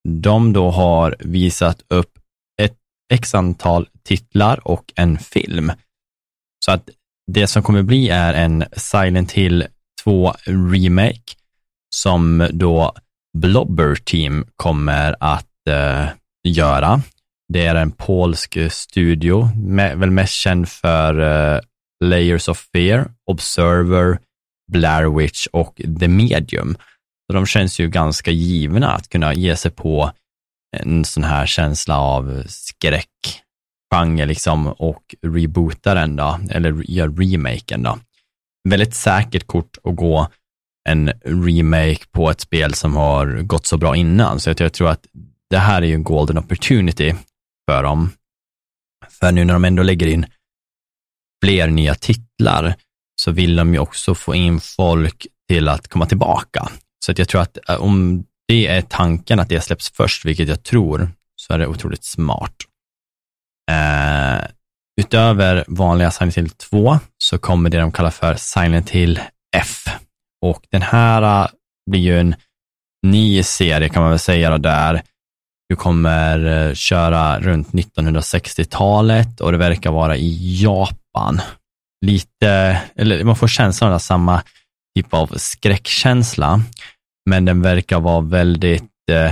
De 0.08 0.54
då 0.54 0.70
har 0.70 1.16
visat 1.20 1.82
upp 1.88 2.20
ett 2.62 2.78
x 3.14 3.36
antal 3.36 3.90
titlar 4.04 4.68
och 4.68 4.94
en 4.96 5.18
film. 5.18 5.72
Så 6.66 6.72
att 6.72 6.90
det 7.34 7.48
som 7.48 7.64
kommer 7.64 7.82
bli 7.82 8.10
är 8.10 8.34
en 8.34 8.66
Silent 8.74 9.32
Hill 9.32 9.68
2 10.04 10.34
Remake 10.46 11.36
som 11.96 12.48
då 12.52 12.94
Blobber 13.38 13.96
Team 13.96 14.46
kommer 14.56 15.16
att 15.20 15.46
uh, 15.70 16.10
göra. 16.44 17.02
Det 17.54 17.66
är 17.66 17.76
en 17.76 17.92
polsk 17.92 18.58
studio, 18.72 19.50
med, 19.56 19.98
väl 19.98 20.12
mest 20.12 20.34
känd 20.34 20.70
för 20.70 21.20
uh, 21.20 21.60
Layers 22.04 22.48
of 22.48 22.68
Fear, 22.74 23.12
Observer, 23.26 24.20
Blair 24.72 25.18
Witch 25.18 25.48
och 25.48 25.82
The 26.00 26.08
Medium. 26.08 26.78
Så 27.28 27.34
de 27.34 27.46
känns 27.46 27.80
ju 27.80 27.90
ganska 27.90 28.32
givna 28.32 28.92
att 28.92 29.10
kunna 29.10 29.34
ge 29.34 29.56
sig 29.56 29.72
på 29.72 30.12
en 30.78 31.06
sån 31.06 31.24
här 31.24 31.46
känsla 31.46 32.00
av 32.00 32.44
skräck 32.48 33.42
genre 33.94 34.26
liksom 34.26 34.68
och 34.68 35.16
reboota 35.22 35.94
den 35.94 36.16
då, 36.16 36.40
eller 36.50 36.84
gör 36.92 37.10
remaken 37.10 37.84
då. 37.84 38.00
Väldigt 38.70 38.94
säkert 38.94 39.48
kort 39.48 39.78
att 39.84 39.96
gå 39.96 40.28
en 40.90 41.12
remake 41.26 42.06
på 42.12 42.30
ett 42.30 42.42
spel 42.42 42.74
som 42.74 42.96
har 42.96 43.42
gått 43.42 43.66
så 43.66 43.78
bra 43.78 43.96
innan, 43.96 44.40
så 44.40 44.54
jag 44.58 44.74
tror 44.74 44.90
att 44.90 45.06
det 45.50 45.58
här 45.58 45.82
är 45.82 45.86
ju 45.88 45.94
en 45.94 46.04
golden 46.04 46.38
opportunity 46.38 47.16
för 47.70 47.84
dem. 47.84 48.12
För 49.10 49.32
nu 49.32 49.46
när 49.46 49.54
de 49.54 49.66
ändå 49.66 49.84
lägger 49.84 50.08
in 50.08 50.26
fler 51.46 51.68
nya 51.68 51.96
titlar 51.96 52.76
så 53.22 53.32
vill 53.32 53.56
de 53.56 53.74
ju 53.74 53.80
också 53.80 54.16
få 54.16 54.36
in 54.36 54.60
folk 54.60 55.28
till 55.50 55.68
att 55.68 55.88
komma 55.88 56.06
tillbaka. 56.06 56.70
Så 57.06 57.12
att 57.12 57.20
jag 57.20 57.28
tror 57.28 57.42
att 57.42 57.70
eh, 57.70 57.76
om 57.76 58.26
det 58.48 58.68
är 58.68 58.82
tanken 58.82 59.40
att 59.40 59.50
det 59.50 59.62
släpps 59.62 59.90
först, 59.90 60.26
vilket 60.26 60.50
jag 60.50 60.64
tror, 60.64 61.10
så 61.36 61.54
är 61.54 61.60
det 61.60 61.68
otroligt 61.68 62.04
smart. 62.04 62.56
Eh, 63.70 64.46
utöver 65.02 65.66
vanliga 65.68 66.12
Silent 66.12 66.38
Hill 66.38 66.50
2 66.50 67.00
så 67.18 67.38
kommer 67.38 67.70
det 67.70 67.80
de 67.80 67.92
kallar 67.92 68.10
för 68.10 68.36
Silent 68.36 68.90
Hill 68.90 69.20
F. 69.56 69.86
Och 70.46 70.64
den 70.72 70.82
här 70.82 71.44
eh, 71.44 71.50
blir 71.92 72.02
ju 72.02 72.20
en 72.20 72.36
ny 73.08 73.44
serie 73.44 73.90
kan 73.90 74.02
man 74.02 74.10
väl 74.10 74.20
säga 74.20 74.50
då, 74.50 74.58
där 74.58 75.02
du 75.70 75.76
kommer 75.76 76.46
eh, 76.46 76.74
köra 76.74 77.40
runt 77.40 77.72
1960-talet 77.72 79.42
och 79.42 79.52
det 79.52 79.58
verkar 79.58 79.92
vara 79.92 80.18
i 80.18 80.62
Japan. 80.64 81.42
Lite, 82.06 82.82
eller 82.96 83.24
man 83.24 83.36
får 83.36 83.48
känslan 83.48 83.94
av 83.94 84.00
samma 84.00 84.44
typ 84.96 85.14
av 85.14 85.28
skräckkänsla, 85.38 86.62
men 87.30 87.46
den 87.46 87.62
verkar 87.62 88.00
vara 88.00 88.22
väldigt 88.22 88.84
uh, 89.12 89.32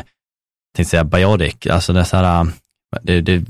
tänkte 0.76 0.90
säga 0.90 1.04
biotic, 1.04 1.68
alltså 1.70 1.94
det 1.94 2.00
är 2.00 2.04
så 2.04 2.18
här, 2.18 2.48
det, 3.02 3.22
det, 3.22 3.46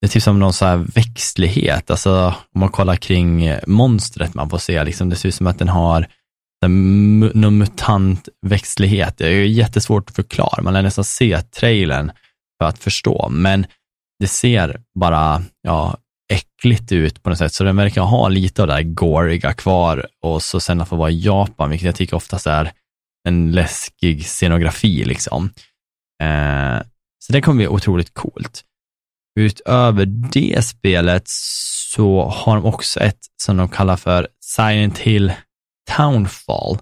det 0.00 0.06
är 0.06 0.08
typ 0.08 0.22
som 0.22 0.38
någon 0.38 0.52
så 0.52 0.64
här 0.64 0.76
växtlighet, 0.76 1.90
alltså 1.90 2.34
om 2.54 2.60
man 2.60 2.68
kollar 2.68 2.96
kring 2.96 3.44
eh, 3.44 3.60
monstret 3.66 4.34
man 4.34 4.50
får 4.50 4.58
se, 4.58 4.84
liksom, 4.84 5.08
det 5.08 5.16
ser 5.16 5.28
ut 5.28 5.34
som 5.34 5.46
att 5.46 5.58
den 5.58 5.68
har 5.68 6.06
någon 7.34 7.58
mutant 7.58 8.28
växtlighet. 8.46 9.18
Det 9.18 9.28
är 9.28 9.44
jättesvårt 9.44 10.10
att 10.10 10.16
förklara, 10.16 10.62
man 10.62 10.72
lär 10.72 10.82
nästan 10.82 11.04
se 11.04 11.40
trailern 11.42 12.12
för 12.60 12.68
att 12.68 12.78
förstå, 12.78 13.28
men 13.30 13.66
det 14.20 14.26
ser 14.26 14.80
bara 15.00 15.42
ja, 15.62 15.96
äckligt 16.32 16.92
ut 16.92 17.22
på 17.22 17.30
något 17.30 17.38
sätt, 17.38 17.52
så 17.52 17.64
den 17.64 17.76
verkar 17.76 18.02
ha 18.02 18.28
lite 18.28 18.62
av 18.62 18.68
det 18.68 18.74
här 18.74 18.82
goriga 18.82 19.52
kvar 19.52 20.06
och 20.22 20.42
så 20.42 20.60
sen 20.60 20.80
att 20.80 20.88
få 20.88 20.96
vara 20.96 21.10
i 21.10 21.20
Japan, 21.20 21.70
vilket 21.70 21.86
jag 21.86 21.94
tycker 21.94 22.16
oftast 22.16 22.46
är 22.46 22.72
en 23.28 23.52
läskig 23.52 24.26
scenografi 24.26 25.04
liksom. 25.04 25.50
Eh, 26.22 26.82
så 27.18 27.32
det 27.32 27.40
kommer 27.40 27.56
bli 27.56 27.68
otroligt 27.68 28.14
coolt. 28.14 28.64
Utöver 29.38 30.06
det 30.06 30.64
spelet 30.64 31.22
så 31.92 32.22
har 32.22 32.54
de 32.56 32.64
också 32.64 33.00
ett 33.00 33.18
som 33.42 33.56
de 33.56 33.68
kallar 33.68 33.96
för 33.96 34.28
Silent 34.44 34.98
Hill 34.98 35.32
Townfall. 35.96 36.78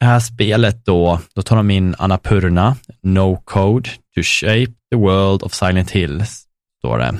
Det 0.00 0.06
här 0.06 0.20
spelet 0.20 0.84
då, 0.84 1.20
då 1.34 1.42
tar 1.42 1.56
de 1.56 1.70
in 1.70 1.94
Annapurna, 1.98 2.76
No 3.02 3.36
Code 3.44 3.90
to 4.14 4.22
Shape 4.22 4.72
the 4.90 4.96
World 4.96 5.42
of 5.42 5.54
Silent 5.54 5.90
Hill, 5.90 6.24
står 6.78 6.98
det. 6.98 7.18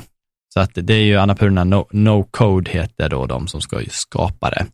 Så 0.54 0.60
att 0.60 0.70
det 0.74 0.94
är 0.94 1.04
ju 1.04 1.16
Annapurna 1.16 1.64
no, 1.64 1.88
no 1.90 2.22
Code 2.30 2.70
heter 2.70 3.08
då 3.08 3.26
de 3.26 3.46
som 3.46 3.60
ska 3.60 3.80
skapa 3.90 4.50
det. 4.50 4.66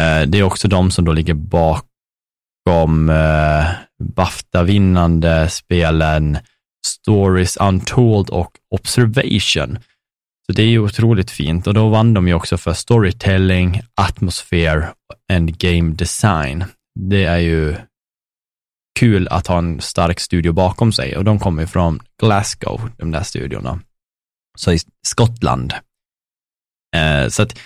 Eh, 0.00 0.28
det 0.28 0.38
är 0.38 0.42
också 0.42 0.68
de 0.68 0.90
som 0.90 1.04
då 1.04 1.12
ligger 1.12 1.34
bakom 1.34 3.08
eh, 3.08 3.66
Bafta-vinnande 4.02 5.48
spelen 5.48 6.38
Stories 6.86 7.56
Untold 7.56 8.30
och 8.30 8.50
Observation. 8.74 9.78
Så 10.46 10.52
det 10.52 10.62
är 10.62 10.66
ju 10.66 10.78
otroligt 10.78 11.30
fint 11.30 11.66
och 11.66 11.74
då 11.74 11.88
vann 11.88 12.14
de 12.14 12.28
ju 12.28 12.34
också 12.34 12.58
för 12.58 12.72
storytelling, 12.72 13.80
atmosphere 13.94 14.88
and 15.32 15.58
game 15.58 15.94
design. 15.94 16.64
Det 17.00 17.24
är 17.24 17.38
ju 17.38 17.76
kul 18.98 19.28
att 19.28 19.46
ha 19.46 19.58
en 19.58 19.80
stark 19.80 20.20
studio 20.20 20.52
bakom 20.52 20.92
sig 20.92 21.16
och 21.16 21.24
de 21.24 21.38
kommer 21.38 21.66
från 21.66 22.02
Glasgow, 22.22 22.90
de 22.96 23.10
där 23.10 23.22
studiorna. 23.22 23.80
Så 24.58 24.72
i 24.72 24.78
Skottland. 25.06 25.72
Eh, 26.96 27.28
så 27.28 27.42
att 27.42 27.58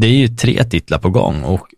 det 0.00 0.06
är 0.06 0.14
ju 0.14 0.28
tre 0.28 0.64
titlar 0.64 0.98
på 0.98 1.10
gång 1.10 1.42
och 1.42 1.68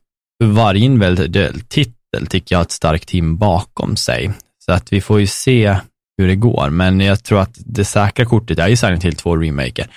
varje 0.45 0.85
individuell 0.85 1.61
titel 1.61 2.27
tycker 2.29 2.55
jag 2.55 2.59
har 2.59 2.65
ett 2.65 2.71
starkt 2.71 3.09
team 3.09 3.37
bakom 3.37 3.97
sig. 3.97 4.33
Så 4.65 4.73
att 4.73 4.93
vi 4.93 5.01
får 5.01 5.21
ju 5.21 5.27
se 5.27 5.77
hur 6.19 6.29
det 6.29 6.37
går, 6.37 6.71
men 6.71 7.01
jag 7.01 7.25
tror 7.25 7.41
att 7.41 7.59
det 7.67 7.85
säkra 7.85 8.25
kortet 8.25 8.59
är 8.59 8.69
ju 8.69 8.77
Silent 8.77 9.05
Hill 9.05 9.17
2 9.17 9.37
remaker 9.37 9.89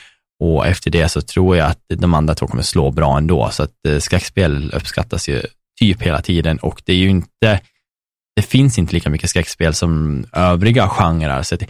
och 0.43 0.67
efter 0.67 0.91
det 0.91 1.09
så 1.09 1.21
tror 1.21 1.57
jag 1.57 1.67
att 1.67 1.79
de 1.87 2.13
andra 2.13 2.35
två 2.35 2.47
kommer 2.47 2.63
slå 2.63 2.91
bra 2.91 3.17
ändå, 3.17 3.49
så 3.51 3.63
att 3.63 3.85
eh, 3.87 3.99
skräckspel 3.99 4.71
uppskattas 4.73 5.29
ju 5.29 5.41
typ 5.79 6.01
hela 6.01 6.21
tiden. 6.21 6.57
Och 6.57 6.81
det 6.85 6.93
är 6.93 6.97
ju 6.97 7.09
inte, 7.09 7.61
det 8.35 8.41
finns 8.41 8.77
inte 8.77 8.93
lika 8.93 9.09
mycket 9.09 9.29
skräckspel 9.29 9.73
som 9.73 10.23
övriga 10.33 10.89
genrer, 10.89 11.43
så 11.43 11.55
det, 11.55 11.67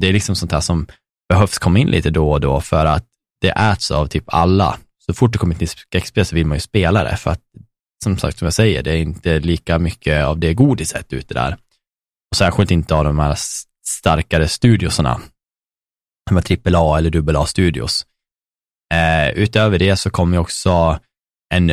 det 0.00 0.08
är 0.08 0.12
liksom 0.12 0.36
sånt 0.36 0.52
här 0.52 0.60
som 0.60 0.86
behövs 1.28 1.58
komma 1.58 1.78
in 1.78 1.90
lite 1.90 2.10
då 2.10 2.32
och 2.32 2.40
då 2.40 2.60
för 2.60 2.86
att 2.86 3.06
det 3.40 3.50
äts 3.50 3.90
av 3.90 4.06
typ 4.06 4.24
alla. 4.26 4.78
Så 5.06 5.14
fort 5.14 5.32
det 5.32 5.38
kommer 5.38 5.54
till 5.54 5.68
skräckspel 5.68 6.24
så 6.24 6.34
vill 6.34 6.46
man 6.46 6.56
ju 6.56 6.60
spela 6.60 7.04
det, 7.04 7.16
för 7.16 7.30
att 7.30 7.42
som 8.04 8.18
sagt, 8.18 8.38
som 8.38 8.46
jag 8.46 8.54
säger, 8.54 8.82
det 8.82 8.90
är 8.90 8.96
inte 8.96 9.38
lika 9.38 9.78
mycket 9.78 10.24
av 10.24 10.38
det 10.38 10.54
godiset 10.54 11.12
ute 11.12 11.34
där. 11.34 11.56
Och 12.30 12.36
särskilt 12.36 12.70
inte 12.70 12.94
av 12.94 13.04
de 13.04 13.18
här 13.18 13.34
starkare 13.88 14.48
studiosarna, 14.48 15.20
de 16.30 16.36
här 16.36 16.76
AAA 16.76 16.98
eller 16.98 17.10
dubbel 17.10 17.36
A 17.36 17.46
studios. 17.46 18.06
Eh, 18.94 19.28
utöver 19.28 19.78
det 19.78 19.96
så 19.96 20.10
kommer 20.10 20.38
också 20.38 20.98
en 21.54 21.72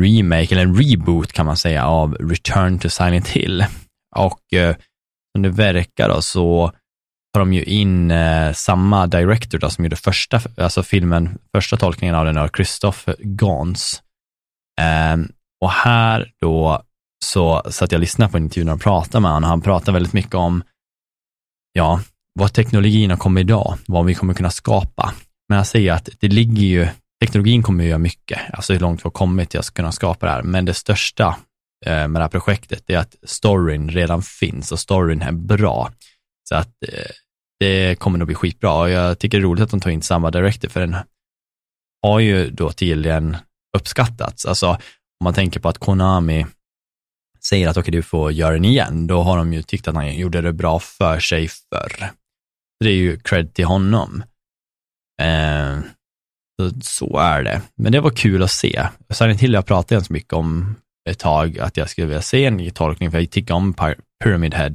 remake, 0.00 0.54
eller 0.54 0.62
en 0.62 0.76
reboot 0.76 1.32
kan 1.32 1.46
man 1.46 1.56
säga, 1.56 1.86
av 1.86 2.14
Return 2.14 2.78
to 2.78 2.88
Silent 2.88 3.28
Hill. 3.28 3.66
Och 4.16 4.52
eh, 4.52 4.76
som 5.32 5.42
det 5.42 5.48
verkar 5.48 6.08
då, 6.08 6.22
så 6.22 6.72
tar 7.32 7.40
de 7.40 7.52
ju 7.52 7.64
in 7.64 8.10
eh, 8.10 8.52
samma 8.52 9.06
director 9.06 9.58
då, 9.58 9.70
som 9.70 9.84
gjorde 9.84 9.96
första, 9.96 10.40
alltså 10.56 10.82
filmen, 10.82 11.38
första 11.54 11.76
tolkningen 11.76 12.14
av 12.14 12.24
den, 12.24 12.48
Christoph 12.48 13.10
Gans. 13.18 14.02
Eh, 14.80 15.16
och 15.60 15.70
här 15.70 16.32
då 16.40 16.82
så 17.24 17.62
satt 17.70 17.92
jag 17.92 17.98
och 17.98 18.00
lyssnade 18.00 18.32
på 18.32 18.38
intervjun 18.38 18.68
och 18.68 18.80
pratade 18.80 19.22
med 19.22 19.30
honom 19.30 19.44
och 19.44 19.50
han 19.50 19.60
pratade 19.60 19.92
väldigt 19.92 20.12
mycket 20.12 20.34
om 20.34 20.62
ja, 21.76 22.00
vad 22.34 22.52
teknologin 22.52 23.10
har 23.10 23.16
kommit 23.16 23.40
idag, 23.40 23.78
vad 23.86 24.04
vi 24.04 24.14
kommer 24.14 24.34
kunna 24.34 24.50
skapa. 24.50 25.14
Men 25.48 25.58
jag 25.58 25.66
säger 25.66 25.92
att 25.92 26.08
det 26.20 26.28
ligger 26.28 26.62
ju, 26.62 26.88
teknologin 27.20 27.62
kommer 27.62 27.84
att 27.84 27.88
göra 27.88 27.98
mycket, 27.98 28.40
alltså 28.52 28.72
hur 28.72 28.80
långt 28.80 29.00
vi 29.00 29.02
har 29.04 29.10
kommit 29.10 29.50
till 29.50 29.60
att 29.60 29.74
kunna 29.74 29.92
skapa 29.92 30.26
det 30.26 30.32
här, 30.32 30.42
men 30.42 30.64
det 30.64 30.74
största 30.74 31.36
eh, 31.86 32.08
med 32.08 32.14
det 32.14 32.20
här 32.20 32.28
projektet 32.28 32.90
är 32.90 32.98
att 32.98 33.16
storyn 33.22 33.90
redan 33.90 34.22
finns 34.22 34.72
och 34.72 34.78
storyn 34.78 35.22
är 35.22 35.32
bra. 35.32 35.90
Så 36.48 36.54
att 36.54 36.68
eh, 36.88 37.10
det 37.60 37.98
kommer 37.98 38.18
nog 38.18 38.26
bli 38.26 38.34
skitbra 38.34 38.72
och 38.72 38.90
jag 38.90 39.18
tycker 39.18 39.38
det 39.38 39.42
är 39.42 39.46
roligt 39.48 39.64
att 39.64 39.70
de 39.70 39.80
tar 39.80 39.90
in 39.90 40.02
samma 40.02 40.30
director, 40.30 40.68
för 40.68 40.80
den 40.80 40.96
har 42.02 42.20
ju 42.20 42.50
då 42.50 42.72
tydligen 42.72 43.36
uppskattats. 43.76 44.46
Alltså 44.46 44.68
om 45.20 45.24
man 45.24 45.34
tänker 45.34 45.60
på 45.60 45.68
att 45.68 45.78
Konami 45.78 46.46
säger 47.48 47.68
att 47.68 47.76
okej, 47.76 47.80
okay, 47.80 47.98
du 47.98 48.02
får 48.02 48.32
göra 48.32 48.52
den 48.52 48.64
igen, 48.64 49.06
då 49.06 49.22
har 49.22 49.36
de 49.36 49.52
ju 49.52 49.62
tyckt 49.62 49.88
att 49.88 49.94
han 49.94 50.16
gjorde 50.16 50.40
det 50.40 50.52
bra 50.52 50.78
för 50.78 51.20
sig 51.20 51.48
förr. 51.48 52.10
Det 52.84 52.90
är 52.90 52.94
ju 52.94 53.18
cred 53.18 53.54
till 53.54 53.64
honom. 53.64 54.22
Eh, 55.22 55.78
så, 56.60 56.80
så, 56.80 57.18
är 57.18 57.42
det. 57.42 57.62
Men 57.76 57.92
det 57.92 58.00
var 58.00 58.10
kul 58.10 58.42
att 58.42 58.50
se. 58.50 58.86
Silent 59.10 59.40
Hill 59.40 59.52
jag 59.52 59.66
pratade 59.66 60.04
så 60.04 60.12
mycket 60.12 60.32
om 60.32 60.76
ett 61.10 61.18
tag 61.18 61.58
att 61.58 61.76
jag 61.76 61.90
skulle 61.90 62.06
vilja 62.06 62.22
se 62.22 62.44
en 62.44 62.56
ny 62.56 62.70
tolkning, 62.70 63.10
för 63.10 63.18
jag 63.18 63.30
tycker 63.30 63.54
om 63.54 63.74
Pyramid 64.24 64.54
Head. 64.54 64.72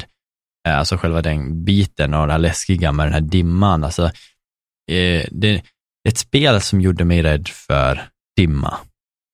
Eh, 0.68 0.78
alltså 0.80 0.98
själva 0.98 1.22
den 1.22 1.66
biten 1.66 2.14
och 2.14 2.28
det 2.28 2.34
här 2.34 2.40
läskiga 2.40 2.92
med 2.92 3.06
den 3.06 3.14
här 3.14 3.22
dimman. 3.22 3.84
Alltså, 3.84 4.06
eh, 4.92 5.28
det 5.32 5.48
är 5.50 5.62
ett 6.08 6.18
spel 6.18 6.62
som 6.62 6.82
gjorde 6.82 7.06
mig 7.06 7.24
rädd 7.24 7.48
för 7.48 8.02
dimma. 8.38 8.78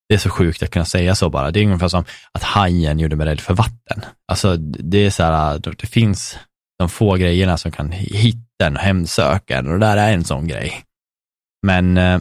Det 0.10 0.14
är 0.14 0.18
så 0.20 0.30
sjukt 0.30 0.64
att 0.64 0.72
kunna 0.72 0.86
säga 0.86 1.16
så 1.16 1.30
bara. 1.30 1.52
Det 1.52 1.60
är 1.60 1.66
ungefär 1.66 1.88
som 1.88 2.06
att 2.32 2.44
hajen 2.44 3.00
gjorde 3.00 3.16
mig 3.16 3.28
rädd 3.28 3.40
för 3.40 3.54
vatten. 3.54 4.06
Alltså 4.28 4.58
det 4.58 4.98
är 4.98 5.10
så 5.10 5.24
här, 5.24 5.54
äh, 5.54 5.60
det 5.60 5.88
finns 5.88 6.38
de 6.80 6.90
få 6.90 7.16
grejerna 7.16 7.58
som 7.58 7.72
kan 7.72 7.92
hitta 7.92 8.66
en 8.66 8.76
och 8.76 8.82
hemsöka 8.82 9.58
en 9.58 9.68
och 9.68 9.80
det 9.80 9.86
där 9.86 9.98
är 9.98 10.14
en 10.14 10.24
sån 10.24 10.48
grej. 10.48 10.84
Men 11.66 11.98
äh, 11.98 12.20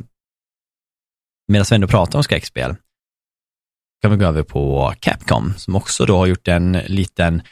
medan 1.53 1.67
vi 1.71 1.75
ändå 1.75 1.89
pratar 1.89 2.19
om 2.19 2.23
skräckspel 2.23 2.77
kan 4.03 4.11
vi 4.11 4.17
gå 4.17 4.25
över 4.25 4.43
på 4.43 4.95
Capcom 5.01 5.55
som 5.57 5.77
också 5.77 6.07
då 6.07 6.17
har 6.17 6.27
gjort 6.27 6.49
en 6.49 6.73
liten 6.73 7.43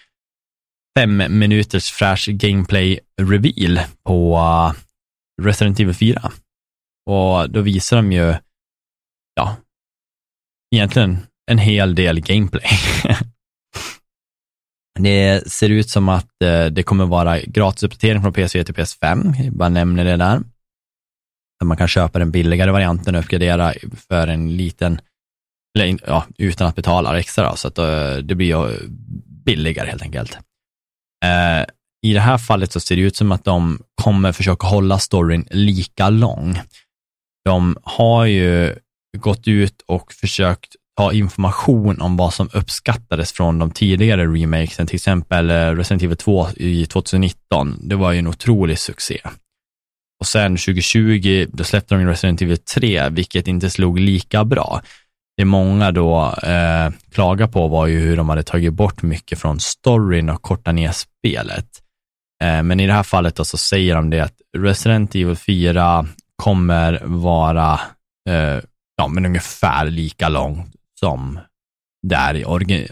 fem 0.99 1.23
minuters 1.29 1.93
fräsch 1.93 2.29
gameplay 2.29 3.01
reveal 3.23 3.81
på 4.05 4.37
äh, 4.37 4.73
Resident 5.43 5.81
Evil 5.81 5.95
4. 5.95 6.33
Och 7.07 7.51
då 7.51 7.61
visar 7.61 7.97
de 7.97 8.13
ju, 8.13 8.35
ja, 9.35 9.57
egentligen 10.75 11.19
en 11.51 11.59
hel 11.59 11.95
del 11.95 12.21
gameplay. 12.21 12.71
det 14.99 15.53
ser 15.53 15.71
ut 15.71 15.91
som 15.91 16.09
att 16.09 16.43
eh, 16.45 16.67
det 16.67 16.83
kommer 16.83 17.07
vara 17.07 17.41
gratisuppdatering 17.41 18.23
från 18.23 18.33
PS4 18.33 18.65
till 18.65 18.75
PS5, 18.75 19.43
jag 19.45 19.53
bara 19.53 19.69
nämner 19.69 20.05
det 20.05 20.17
där. 20.17 20.41
Man 21.65 21.77
kan 21.77 21.89
köpa 21.89 22.19
den 22.19 22.31
billigare 22.31 22.71
varianten 22.71 23.15
och 23.15 23.21
uppgradera 23.21 23.75
för 24.09 24.29
en 24.29 24.57
liten, 24.57 25.01
eller 25.79 25.99
ja, 26.07 26.25
utan 26.39 26.67
att 26.67 26.77
betala 26.77 27.19
extra, 27.19 27.51
då, 27.51 27.57
så 27.57 27.69
att 27.69 27.79
eh, 27.79 28.17
det 28.17 28.35
blir 28.35 28.79
billigare 29.45 29.89
helt 29.89 30.03
enkelt. 30.03 30.39
Eh, 31.25 31.67
I 32.03 32.13
det 32.13 32.21
här 32.21 32.39
fallet 32.39 32.73
så 32.73 32.81
ser 32.81 32.97
det 32.97 33.03
ut 33.03 33.17
som 33.17 33.33
att 33.33 33.45
de 33.45 33.83
kommer 34.03 34.33
försöka 34.33 34.67
hålla 34.67 34.99
storyn 34.99 35.47
lika 35.51 36.11
lång. 36.11 36.61
De 37.45 37.77
har 37.83 38.25
ju 38.25 38.75
gått 39.19 39.49
ut 39.49 39.83
och 39.87 40.13
försökt 40.13 40.77
ta 40.97 41.13
information 41.13 42.01
om 42.01 42.17
vad 42.17 42.35
som 42.35 42.49
uppskattades 42.53 43.33
från 43.33 43.59
de 43.59 43.71
tidigare 43.71 44.27
remakesen, 44.27 44.87
till 44.87 44.97
exempel 44.97 45.51
eh, 45.51 45.55
Resident 45.55 46.03
Evil 46.03 46.17
2 46.17 46.49
i 46.57 46.87
2019. 46.87 47.79
Det 47.83 47.95
var 47.95 48.13
ju 48.13 48.19
en 48.19 48.27
otrolig 48.27 48.79
succé. 48.79 49.21
Och 50.21 50.27
sen 50.27 50.57
2020, 50.57 51.47
då 51.53 51.65
släppte 51.65 51.95
de 51.95 52.07
Resident 52.07 52.43
Evil 52.43 52.59
3, 52.59 53.09
vilket 53.09 53.49
inte 53.49 53.71
slog 53.71 53.99
lika 53.99 54.45
bra 54.45 54.81
det 55.37 55.45
många 55.45 55.91
då 55.91 56.35
eh, 56.43 56.91
klagar 57.13 57.47
på 57.47 57.69
var 57.69 57.87
ju 57.87 57.99
hur 57.99 58.17
de 58.17 58.29
hade 58.29 58.43
tagit 58.43 58.73
bort 58.73 59.03
mycket 59.03 59.39
från 59.39 59.61
storyn 59.61 60.29
och 60.29 60.43
kortat 60.43 60.75
ner 60.75 60.93
spelet. 60.93 61.69
Eh, 62.43 62.63
men 62.63 62.81
i 62.81 62.87
det 62.87 62.93
här 62.93 63.03
fallet 63.03 63.37
då 63.37 63.45
så 63.45 63.57
säger 63.57 63.95
de 63.95 64.11
det 64.11 64.21
att 64.21 64.35
Resident 64.57 65.15
Evil 65.15 65.37
4 65.37 66.07
kommer 66.43 67.03
vara 67.05 67.81
eh, 68.29 68.59
ja, 68.97 69.09
men 69.09 69.27
ungefär 69.27 69.91
lika 69.91 70.29
lång 70.29 70.71
som 71.01 71.39
där 72.03 72.35
i 72.37 72.45
orgi 72.45 72.89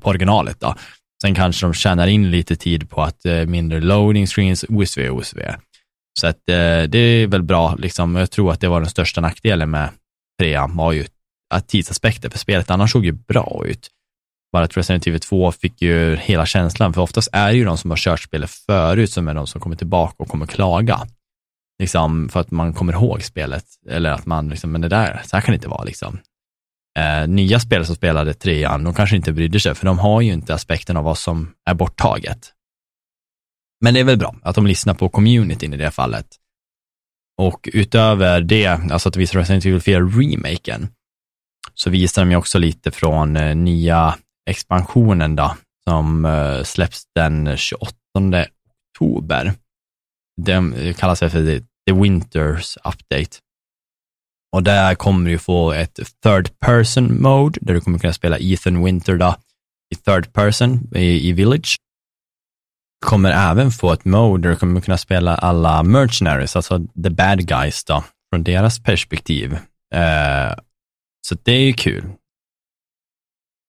på 0.00 0.10
originalet. 0.10 0.60
Då. 0.60 0.74
Sen 1.22 1.34
kanske 1.34 1.66
de 1.66 1.74
tjänar 1.74 2.06
in 2.06 2.30
lite 2.30 2.56
tid 2.56 2.90
på 2.90 3.02
att 3.02 3.26
eh, 3.26 3.46
mindre 3.46 3.80
loading 3.80 4.26
screens, 4.26 4.64
OSV, 4.68 5.10
OSV. 5.10 5.40
Så 6.20 6.26
att 6.26 6.48
eh, 6.48 6.82
det 6.82 6.98
är 6.98 7.26
väl 7.26 7.42
bra, 7.42 7.74
liksom. 7.74 8.16
jag 8.16 8.30
tror 8.30 8.52
att 8.52 8.60
det 8.60 8.68
var 8.68 8.80
den 8.80 8.90
största 8.90 9.20
nackdelen 9.20 9.70
med 9.70 9.88
trean, 10.40 10.76
var 10.76 10.92
ju 10.92 11.04
att 11.54 11.68
tidsaspekten 11.68 12.30
för 12.30 12.38
spelet, 12.38 12.70
annars 12.70 12.92
såg 12.92 13.04
ju 13.04 13.12
bra 13.12 13.62
ut. 13.66 13.90
Bara 14.52 14.64
att 14.64 14.76
Resident 14.76 15.06
Evil 15.06 15.20
2 15.20 15.52
fick 15.52 15.82
ju 15.82 16.16
hela 16.16 16.46
känslan, 16.46 16.92
för 16.92 17.00
oftast 17.00 17.28
är 17.32 17.48
det 17.48 17.56
ju 17.56 17.64
de 17.64 17.78
som 17.78 17.90
har 17.90 17.96
kört 17.96 18.20
spelet 18.20 18.50
förut 18.50 19.10
som 19.10 19.28
är 19.28 19.34
de 19.34 19.46
som 19.46 19.60
kommer 19.60 19.76
tillbaka 19.76 20.14
och 20.18 20.28
kommer 20.28 20.46
klaga. 20.46 21.00
Liksom 21.78 22.28
för 22.28 22.40
att 22.40 22.50
man 22.50 22.72
kommer 22.74 22.92
ihåg 22.92 23.22
spelet, 23.22 23.64
eller 23.88 24.10
att 24.10 24.26
man 24.26 24.48
liksom, 24.48 24.72
men 24.72 24.80
det 24.80 24.88
där, 24.88 25.22
så 25.24 25.36
här 25.36 25.40
kan 25.40 25.52
det 25.52 25.56
inte 25.56 25.68
vara 25.68 25.84
liksom. 25.84 26.18
Eh, 26.98 27.28
nya 27.28 27.60
spelare 27.60 27.86
som 27.86 27.96
spelade 27.96 28.34
trean, 28.34 28.84
de 28.84 28.94
kanske 28.94 29.16
inte 29.16 29.32
brydde 29.32 29.60
sig, 29.60 29.74
för 29.74 29.86
de 29.86 29.98
har 29.98 30.20
ju 30.20 30.32
inte 30.32 30.54
aspekten 30.54 30.96
av 30.96 31.04
vad 31.04 31.18
som 31.18 31.54
är 31.70 31.74
borttaget. 31.74 32.52
Men 33.80 33.94
det 33.94 34.00
är 34.00 34.04
väl 34.04 34.18
bra 34.18 34.34
att 34.42 34.54
de 34.54 34.66
lyssnar 34.66 34.94
på 34.94 35.08
communityn 35.08 35.74
i 35.74 35.76
det 35.76 35.90
fallet. 35.90 36.26
Och 37.38 37.68
utöver 37.72 38.40
det, 38.40 38.66
alltså 38.66 39.08
att 39.08 39.14
de 39.14 39.20
visar 39.20 39.38
Resident 39.38 39.64
Evil 39.66 39.80
4-remaken, 39.80 40.88
så 41.74 41.90
visar 41.90 42.22
de 42.22 42.30
ju 42.30 42.36
också 42.36 42.58
lite 42.58 42.90
från 42.90 43.36
eh, 43.36 43.56
nya 43.56 44.14
expansionen 44.50 45.36
då, 45.36 45.56
som 45.88 46.24
eh, 46.24 46.62
släpps 46.62 47.02
den 47.14 47.56
28 47.56 47.96
oktober. 48.96 49.52
Den 50.42 50.74
eh, 50.74 50.94
kallas 50.94 51.18
för 51.18 51.60
The 51.86 51.92
Winters 51.92 52.76
Update. 52.76 53.38
Och 54.52 54.62
där 54.62 54.94
kommer 54.94 55.30
du 55.30 55.38
få 55.38 55.72
ett 55.72 56.00
third 56.22 56.60
person 56.60 57.22
mode, 57.22 57.58
där 57.62 57.74
du 57.74 57.80
kommer 57.80 57.98
kunna 57.98 58.12
spela 58.12 58.38
Ethan 58.38 58.84
Winter 58.84 59.16
då, 59.16 59.36
i 59.94 59.96
third 59.96 60.32
person 60.32 60.90
i, 60.94 61.28
i 61.28 61.32
Village. 61.32 61.76
Du 63.00 63.08
kommer 63.08 63.50
även 63.50 63.70
få 63.70 63.92
ett 63.92 64.04
mode 64.04 64.42
där 64.42 64.50
du 64.50 64.56
kommer 64.56 64.80
kunna 64.80 64.98
spela 64.98 65.36
alla 65.36 65.82
mercenaries, 65.82 66.56
alltså 66.56 66.78
the 67.02 67.10
bad 67.10 67.48
guys 67.48 67.84
då, 67.84 68.04
från 68.30 68.44
deras 68.44 68.82
perspektiv. 68.82 69.52
Uh, 69.94 70.54
så 71.28 71.36
det 71.42 71.52
är 71.52 71.60
ju 71.60 71.72
kul. 71.72 72.04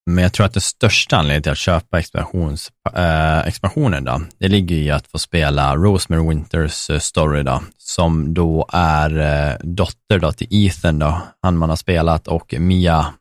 Men 0.10 0.24
jag 0.24 0.34
tror 0.34 0.46
att 0.46 0.54
den 0.54 0.62
största 0.62 1.18
anledningen 1.18 1.44
till 1.44 1.52
att 1.52 1.58
köpa 1.58 2.00
expansions, 2.00 2.72
eh, 2.96 3.40
expansionen 3.40 4.04
då, 4.04 4.22
det 4.40 4.48
ligger 4.48 4.76
i 4.76 4.92
att 4.92 5.08
få 5.08 5.20
spela 5.20 5.76
Rosemary 5.76 6.30
Winters 6.30 6.90
eh, 6.90 7.00
story 7.00 7.44
då, 7.44 7.64
som 7.78 8.34
då 8.34 8.66
är 8.74 9.20
eh, 9.20 9.56
dotter 9.60 10.20
då 10.20 10.32
till 10.32 10.48
Ethan 10.50 11.00
då, 11.00 11.22
han 11.42 11.58
man 11.58 11.70
har 11.70 11.76
spelat, 11.76 12.28
och 12.28 12.56
Mia, 12.58 13.14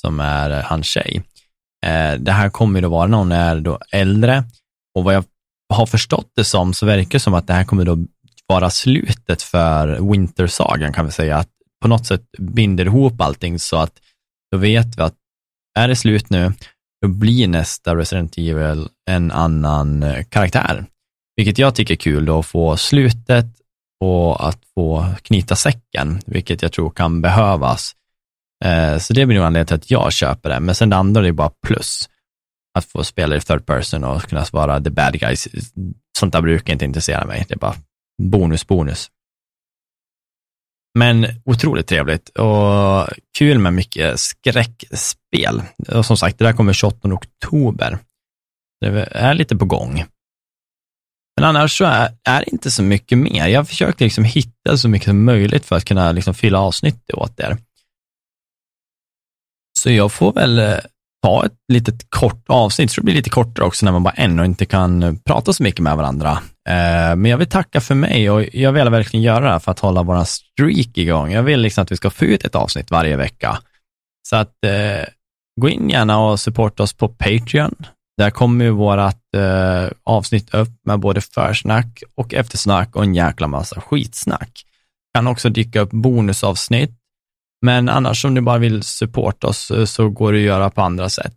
som 0.00 0.20
är 0.20 0.50
eh, 0.50 0.64
hans 0.64 0.86
tjej. 0.86 1.22
Eh, 1.86 2.12
det 2.12 2.32
här 2.32 2.50
kommer 2.50 2.82
då 2.82 2.88
vara 2.88 3.06
när 3.06 3.18
hon 3.18 3.32
är 3.32 3.60
då 3.60 3.78
äldre, 3.92 4.44
och 4.94 5.04
vad 5.04 5.14
jag 5.14 5.24
har 5.74 5.86
förstått 5.86 6.32
det 6.36 6.44
som, 6.44 6.74
så 6.74 6.86
verkar 6.86 7.10
det 7.10 7.20
som 7.20 7.34
att 7.34 7.46
det 7.46 7.52
här 7.52 7.64
kommer 7.64 7.84
då 7.84 7.98
vara 8.46 8.70
slutet 8.70 9.42
för 9.42 10.10
Wintersagan, 10.10 10.92
kan 10.92 11.06
vi 11.06 11.12
säga, 11.12 11.36
att 11.36 11.48
på 11.82 11.88
något 11.88 12.06
sätt 12.06 12.24
binder 12.38 12.84
ihop 12.84 13.20
allting 13.20 13.58
så 13.58 13.76
att 13.76 13.92
då 14.52 14.58
vet 14.58 14.98
vi 14.98 15.02
att 15.02 15.14
är 15.78 15.88
det 15.88 15.96
slut 15.96 16.30
nu, 16.30 16.52
då 17.02 17.08
blir 17.08 17.48
nästa 17.48 17.96
Resident 17.96 18.38
Evil 18.38 18.88
en 19.10 19.30
annan 19.30 20.02
eh, 20.02 20.24
karaktär. 20.24 20.86
Vilket 21.36 21.58
jag 21.58 21.74
tycker 21.74 21.94
är 21.94 21.98
kul 21.98 22.24
då, 22.24 22.38
att 22.38 22.46
få 22.46 22.76
slutet 22.76 23.46
och 24.00 24.48
att 24.48 24.58
få 24.74 25.06
knyta 25.22 25.56
säcken, 25.56 26.20
vilket 26.26 26.62
jag 26.62 26.72
tror 26.72 26.90
kan 26.90 27.22
behövas. 27.22 27.92
Eh, 28.64 28.98
så 28.98 29.12
det 29.12 29.26
blir 29.26 29.36
nog 29.36 29.46
anledningen 29.46 29.66
till 29.66 29.76
att 29.76 29.90
jag 29.90 30.12
köper 30.12 30.48
det, 30.50 30.60
men 30.60 30.74
sen 30.74 30.90
det 30.90 30.96
andra 30.96 31.22
det 31.22 31.28
är 31.28 31.32
bara 31.32 31.52
plus. 31.66 32.08
Att 32.78 32.84
få 32.84 33.04
spela 33.04 33.36
i 33.36 33.40
third 33.40 33.66
person 33.66 34.04
och 34.04 34.22
kunna 34.22 34.44
vara 34.52 34.80
the 34.80 34.90
bad 34.90 35.20
guys, 35.20 35.48
sånt 36.18 36.32
där 36.32 36.40
brukar 36.40 36.72
inte 36.72 36.84
intressera 36.84 37.26
mig. 37.26 37.44
Det 37.48 37.54
är 37.54 37.58
bara 37.58 37.74
bonus, 38.22 38.66
bonus. 38.66 39.10
Men 40.98 41.26
otroligt 41.44 41.86
trevligt 41.86 42.28
och 42.28 43.08
kul 43.38 43.58
med 43.58 43.72
mycket 43.72 44.20
skräckspel. 44.20 45.62
Och 45.88 46.06
som 46.06 46.16
sagt, 46.16 46.38
det 46.38 46.44
där 46.44 46.52
kommer 46.52 46.72
28 46.72 47.08
oktober. 47.08 47.98
Det 48.80 49.08
är 49.10 49.34
lite 49.34 49.56
på 49.56 49.64
gång. 49.64 50.04
Men 51.36 51.44
annars 51.44 51.78
så 51.78 51.84
är, 51.84 52.08
är 52.24 52.38
det 52.40 52.50
inte 52.50 52.70
så 52.70 52.82
mycket 52.82 53.18
mer. 53.18 53.46
Jag 53.46 53.68
försöker 53.68 54.04
liksom 54.04 54.24
hitta 54.24 54.76
så 54.76 54.88
mycket 54.88 55.06
som 55.08 55.24
möjligt 55.24 55.66
för 55.66 55.76
att 55.76 55.84
kunna 55.84 56.12
liksom 56.12 56.34
fylla 56.34 56.60
avsnittet 56.60 57.14
åt 57.14 57.40
er. 57.40 57.56
Så 59.78 59.90
jag 59.90 60.12
får 60.12 60.32
väl 60.32 60.58
eh, 60.58 60.78
ta 61.22 61.46
ett 61.46 61.52
litet 61.72 62.10
kort 62.10 62.44
avsnitt, 62.46 62.90
så 62.92 63.00
det 63.00 63.04
blir 63.04 63.14
lite 63.14 63.30
kortare 63.30 63.66
också 63.66 63.86
när 63.86 63.92
man 63.92 64.02
bara 64.02 64.14
ännu 64.14 64.44
inte 64.44 64.64
kan 64.64 65.02
eh, 65.02 65.14
prata 65.24 65.52
så 65.52 65.62
mycket 65.62 65.80
med 65.80 65.96
varandra. 65.96 66.30
Eh, 66.68 67.16
men 67.16 67.24
jag 67.24 67.38
vill 67.38 67.48
tacka 67.48 67.80
för 67.80 67.94
mig 67.94 68.30
och 68.30 68.44
jag 68.52 68.72
vill 68.72 68.88
verkligen 68.88 69.24
göra 69.24 69.44
det 69.44 69.50
här 69.50 69.58
för 69.58 69.72
att 69.72 69.78
hålla 69.78 70.02
våran 70.02 70.26
streak 70.26 70.98
igång. 70.98 71.32
Jag 71.32 71.42
vill 71.42 71.60
liksom 71.60 71.82
att 71.82 71.92
vi 71.92 71.96
ska 71.96 72.10
få 72.10 72.24
ut 72.24 72.44
ett 72.44 72.54
avsnitt 72.54 72.90
varje 72.90 73.16
vecka. 73.16 73.58
Så 74.28 74.36
att 74.36 74.64
eh, 74.66 75.08
gå 75.60 75.68
in 75.68 75.90
gärna 75.90 76.18
och 76.18 76.40
supporta 76.40 76.82
oss 76.82 76.92
på 76.92 77.08
Patreon. 77.08 77.74
Där 78.18 78.30
kommer 78.30 78.64
ju 78.64 78.70
vårat 78.70 79.16
avsnitt 80.04 80.54
upp 80.54 80.68
med 80.86 81.00
både 81.00 81.20
försnack 81.20 82.02
och 82.14 82.34
eftersnack 82.34 82.96
och 82.96 83.02
en 83.02 83.14
jäkla 83.14 83.46
massa 83.46 83.80
skitsnack. 83.80 84.64
Kan 85.14 85.26
också 85.26 85.48
dyka 85.48 85.80
upp 85.80 85.90
bonusavsnitt 85.90 86.99
men 87.62 87.88
annars 87.88 88.24
om 88.24 88.34
du 88.34 88.40
bara 88.40 88.58
vill 88.58 88.82
supporta 88.82 89.46
oss 89.46 89.70
eh, 89.70 89.84
så 89.84 90.08
går 90.08 90.32
det 90.32 90.38
att 90.38 90.44
göra 90.44 90.70
på 90.70 90.82
andra 90.82 91.08
sätt. 91.08 91.34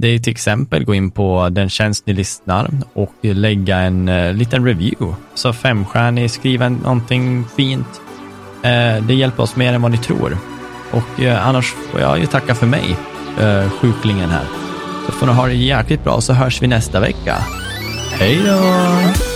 Det 0.00 0.08
är 0.08 0.18
till 0.18 0.32
exempel 0.32 0.84
gå 0.84 0.94
in 0.94 1.10
på 1.10 1.48
den 1.48 1.68
tjänst 1.68 2.06
ni 2.06 2.12
lyssnar 2.12 2.70
och 2.92 3.14
lägga 3.22 3.76
en 3.76 4.08
uh, 4.08 4.34
liten 4.34 4.64
review. 4.64 5.16
Så 5.34 5.52
femstjärnig, 5.52 6.30
skriva 6.30 6.68
någonting 6.68 7.44
fint. 7.56 8.00
Uh, 8.56 9.06
det 9.06 9.14
hjälper 9.14 9.42
oss 9.42 9.56
mer 9.56 9.72
än 9.72 9.82
vad 9.82 9.90
ni 9.90 9.98
tror. 9.98 10.38
Och 10.90 11.20
uh, 11.20 11.48
annars 11.48 11.74
får 11.90 12.00
jag 12.00 12.18
ju 12.18 12.26
tacka 12.26 12.54
för 12.54 12.66
mig, 12.66 12.96
uh, 13.40 13.70
sjuklingen 13.70 14.30
här. 14.30 14.44
Så 15.06 15.12
får 15.12 15.26
ni 15.26 15.32
ha 15.32 15.46
det 15.46 15.54
jäkligt 15.54 16.04
bra 16.04 16.20
så 16.20 16.32
hörs 16.32 16.62
vi 16.62 16.66
nästa 16.66 17.00
vecka. 17.00 17.36
Hej 18.18 18.42
då! 18.46 19.35